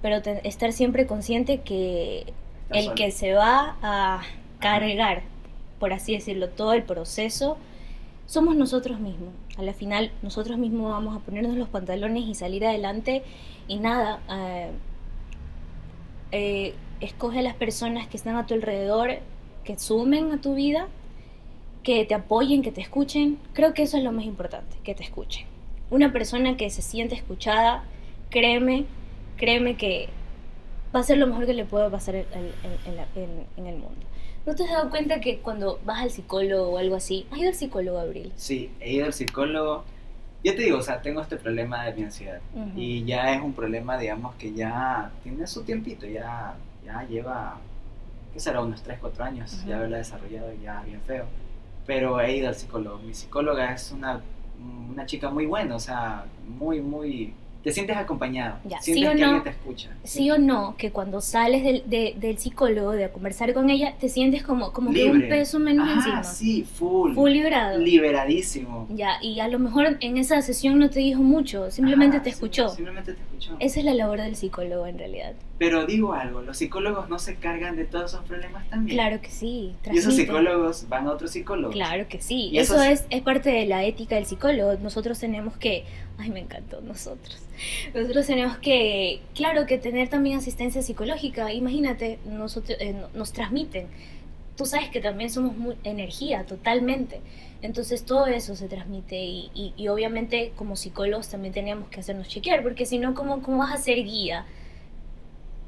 [0.00, 2.32] pero te- estar siempre consciente que
[2.70, 4.22] el que se va a
[4.58, 5.22] cargar,
[5.78, 7.58] por así decirlo, todo el proceso,
[8.26, 9.30] somos nosotros mismos.
[9.56, 13.22] A la final, nosotros mismos vamos a ponernos los pantalones y salir adelante
[13.68, 14.20] y nada.
[14.30, 14.70] eh,
[16.32, 19.18] eh, escoge a las personas que están a tu alrededor,
[19.62, 20.88] que sumen a tu vida,
[21.82, 23.38] que te apoyen, que te escuchen.
[23.52, 25.46] Creo que eso es lo más importante, que te escuchen.
[25.90, 27.84] Una persona que se siente escuchada,
[28.30, 28.86] créeme,
[29.36, 30.08] créeme que
[30.94, 32.26] va a ser lo mejor que le pueda pasar en,
[33.66, 34.06] el mundo.
[34.46, 37.48] ¿No te has dado cuenta que cuando vas al psicólogo o algo así, has ido
[37.48, 38.32] al psicólogo, Abril?
[38.36, 39.84] Sí, he ido al psicólogo.
[40.42, 42.40] Ya te digo, o sea, tengo este problema de mi ansiedad.
[42.54, 42.78] Ujú.
[42.78, 47.58] Y ya es un problema, digamos, que ya tiene su tiempito, ya, ya lleva,
[48.34, 48.60] ¿qué será?
[48.60, 49.68] Unos 3, 4 años, Ujú.
[49.68, 51.24] ya haberla desarrollado ya bien feo.
[51.86, 52.98] Pero he ido al psicólogo.
[52.98, 54.20] Mi psicóloga es una,
[54.90, 57.32] una chica muy buena, o sea, muy, muy...
[57.64, 59.24] Te sientes acompañado, Ya, sientes ¿sí o que no?
[59.26, 59.90] alguien te escucha.
[60.04, 64.10] Sí o no, que cuando sales del, de- del psicólogo de conversar con ella, te
[64.10, 66.24] sientes como, como que un peso menos Ah, encima.
[66.24, 67.14] sí, full.
[67.14, 67.78] Full liberado.
[67.78, 68.86] Liberadísimo.
[68.90, 72.30] Ya, y a lo mejor en esa sesión no te dijo mucho, simplemente te sí,
[72.34, 72.68] escuchó.
[72.68, 73.56] simplemente te escuchó.
[73.58, 75.32] Esa es la labor del psicólogo en realidad.
[75.58, 78.96] Pero digo algo, los psicólogos no se cargan de todos esos problemas también.
[78.96, 79.74] Claro que sí.
[79.90, 81.74] Y esos psicólogos van a otros psicólogos.
[81.74, 82.48] Claro que sí.
[82.52, 84.74] Y Eso esos- es, es parte de la ética del psicólogo.
[84.82, 85.84] Nosotros tenemos que...
[86.16, 87.42] Ay, me encantó, nosotros.
[87.92, 91.52] Nosotros tenemos que, claro, que tener también asistencia psicológica.
[91.52, 93.88] Imagínate, nosotros, eh, no- nos transmiten.
[94.56, 97.20] Tú sabes que también somos muy- energía, totalmente.
[97.62, 102.28] Entonces todo eso se transmite y, y- y obviamente como psicólogos también tenemos que hacernos
[102.28, 104.46] chequear, porque si no, ¿cómo, ¿cómo vas a ser guía?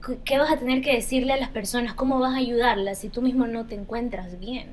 [0.04, 1.94] ¿Qué- ¿Qué vas a tener que decirle a las personas?
[1.94, 4.68] ¿Cómo vas a ayudarlas si tú mismo no te encuentras bien?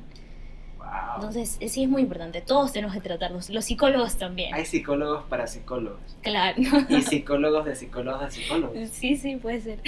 [1.15, 2.41] Entonces, sí es muy importante.
[2.41, 3.49] Todos tenemos que tratarnos.
[3.49, 4.53] Los psicólogos también.
[4.53, 5.99] Hay psicólogos para psicólogos.
[6.21, 6.61] Claro.
[6.89, 8.89] Y psicólogos de psicólogos de psicólogos.
[8.93, 9.79] Sí, sí, puede ser.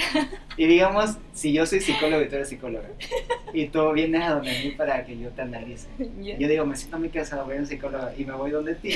[0.56, 2.88] Y digamos, si yo soy psicólogo y tú eres psicóloga,
[3.52, 5.88] y tú vienes a donde mí para que yo te analice.
[5.98, 8.74] Yo digo, me siento en mi casa, voy a un psicólogo y me voy donde
[8.74, 8.94] ti.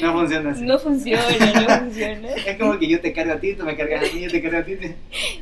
[0.00, 0.64] No funciona así.
[0.64, 2.28] No funciona, no funciona.
[2.46, 4.42] Es como que yo te cargo a ti, tú me cargas a mí, yo te
[4.42, 4.76] cargo a ti.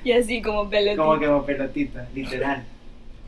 [0.04, 1.02] Y así como pelotita.
[1.02, 2.64] Como que como pelotita, literal.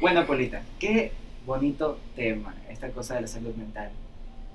[0.03, 1.13] Bueno, Polita, qué
[1.47, 3.91] bonito tema, esta cosa de la salud mental.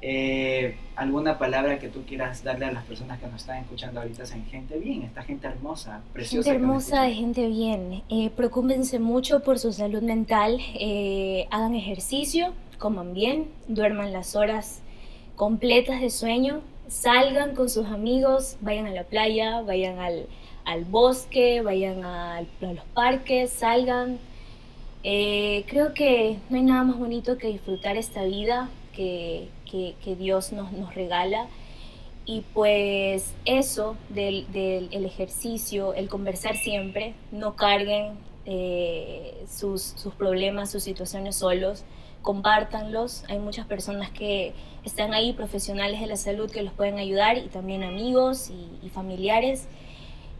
[0.01, 4.23] Eh, ¿Alguna palabra que tú quieras darle a las personas que nos están escuchando ahorita?
[4.35, 6.51] En gente bien, esta gente hermosa, preciosa.
[6.51, 8.03] Gente hermosa, gente bien.
[8.09, 10.59] Eh, preocúpense mucho por su salud mental.
[10.79, 14.81] eh, hagan ejercicio, coman bien, duerman las horas
[15.35, 20.27] completas de sueño, salgan con sus amigos, vayan a la playa, vayan al,
[20.65, 24.19] al bosque, vayan al- a los parques, salgan.
[25.03, 30.15] Eh, creo que no hay nada más bonito que disfrutar esta vida, que, que, que
[30.15, 31.47] Dios nos, nos regala.
[32.25, 40.13] Y pues eso del, del el ejercicio, el conversar siempre, no carguen eh, sus, sus,
[40.13, 41.85] problemas, sus situaciones solos,
[42.21, 43.23] compártanlos.
[43.29, 47.47] Hay muchas personas que están ahí, profesionales de la salud, que los pueden ayudar y
[47.47, 49.67] también amigos y, y familiares.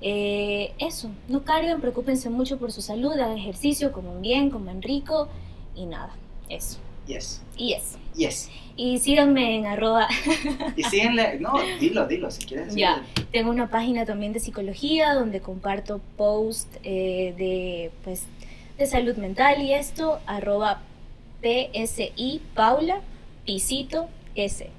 [0.02, 5.28] Eh, eso, no carguen, preocúpense mucho por su salud, hagan ejercicio, coman bien, coman rico
[5.76, 6.12] y nada,
[6.50, 6.78] eso.
[7.08, 7.42] Yes.
[7.56, 7.98] Y eso.
[8.16, 8.50] Yes.
[8.76, 10.08] Y síganme en arroba.
[10.76, 12.76] Y síganle, no, dilo, dilo, si quieres.
[12.76, 18.24] Ya, tengo una página también de psicología donde comparto post eh, de, pues,
[18.78, 20.82] de salud mental y esto, arroba
[21.42, 23.02] PSI Paula
[23.46, 24.70] Pisito S.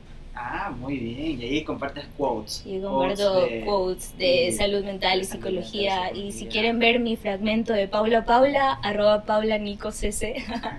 [0.41, 1.41] Ah, muy bien.
[1.41, 2.62] Y ahí compartes quotes.
[2.64, 6.05] Y comparto quotes de, quotes de salud mental y psicología.
[6.05, 10.36] mental, y si quieren ver mi fragmento de Paula Paula, arroba Paula Nico CC.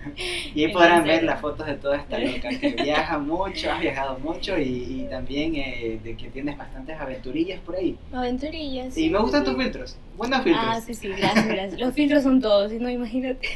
[0.56, 4.18] y ahí podrán ver las fotos de toda esta loca que viaja mucho, has viajado
[4.20, 7.98] mucho y, y también eh, de que tienes bastantes aventurillas por ahí.
[8.14, 8.94] Aventurillas.
[8.94, 9.98] Sí, me gustan tus filtros.
[10.16, 10.66] Buenos filtros.
[10.68, 11.82] Ah, sí, sí, gracias, gracias.
[11.82, 13.48] Los filtros son todos, no, imagínate.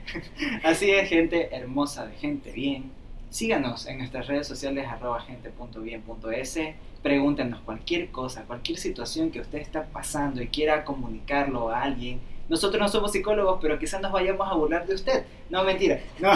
[0.62, 2.99] Así es, gente hermosa, de gente bien
[3.30, 6.58] Síganos en nuestras redes sociales arroba gente.bien.es.
[7.00, 12.20] Pregúntenos cualquier cosa, cualquier situación que usted está pasando y quiera comunicarlo a alguien.
[12.48, 15.24] Nosotros no somos psicólogos, pero quizás nos vayamos a burlar de usted.
[15.48, 16.00] No, mentira.
[16.18, 16.32] No,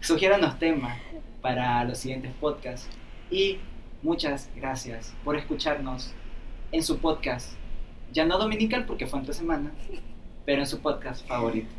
[0.00, 0.96] sugiéranos temas
[1.42, 2.88] para los siguientes podcasts.
[3.28, 3.58] Y
[4.02, 6.14] muchas gracias por escucharnos
[6.70, 7.54] en su podcast.
[8.12, 9.72] Ya no dominical porque fue entre semana,
[10.44, 11.72] pero en su podcast favorito.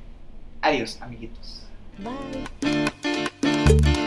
[0.61, 1.63] Adiós, amiguitos.
[1.99, 4.06] Bye.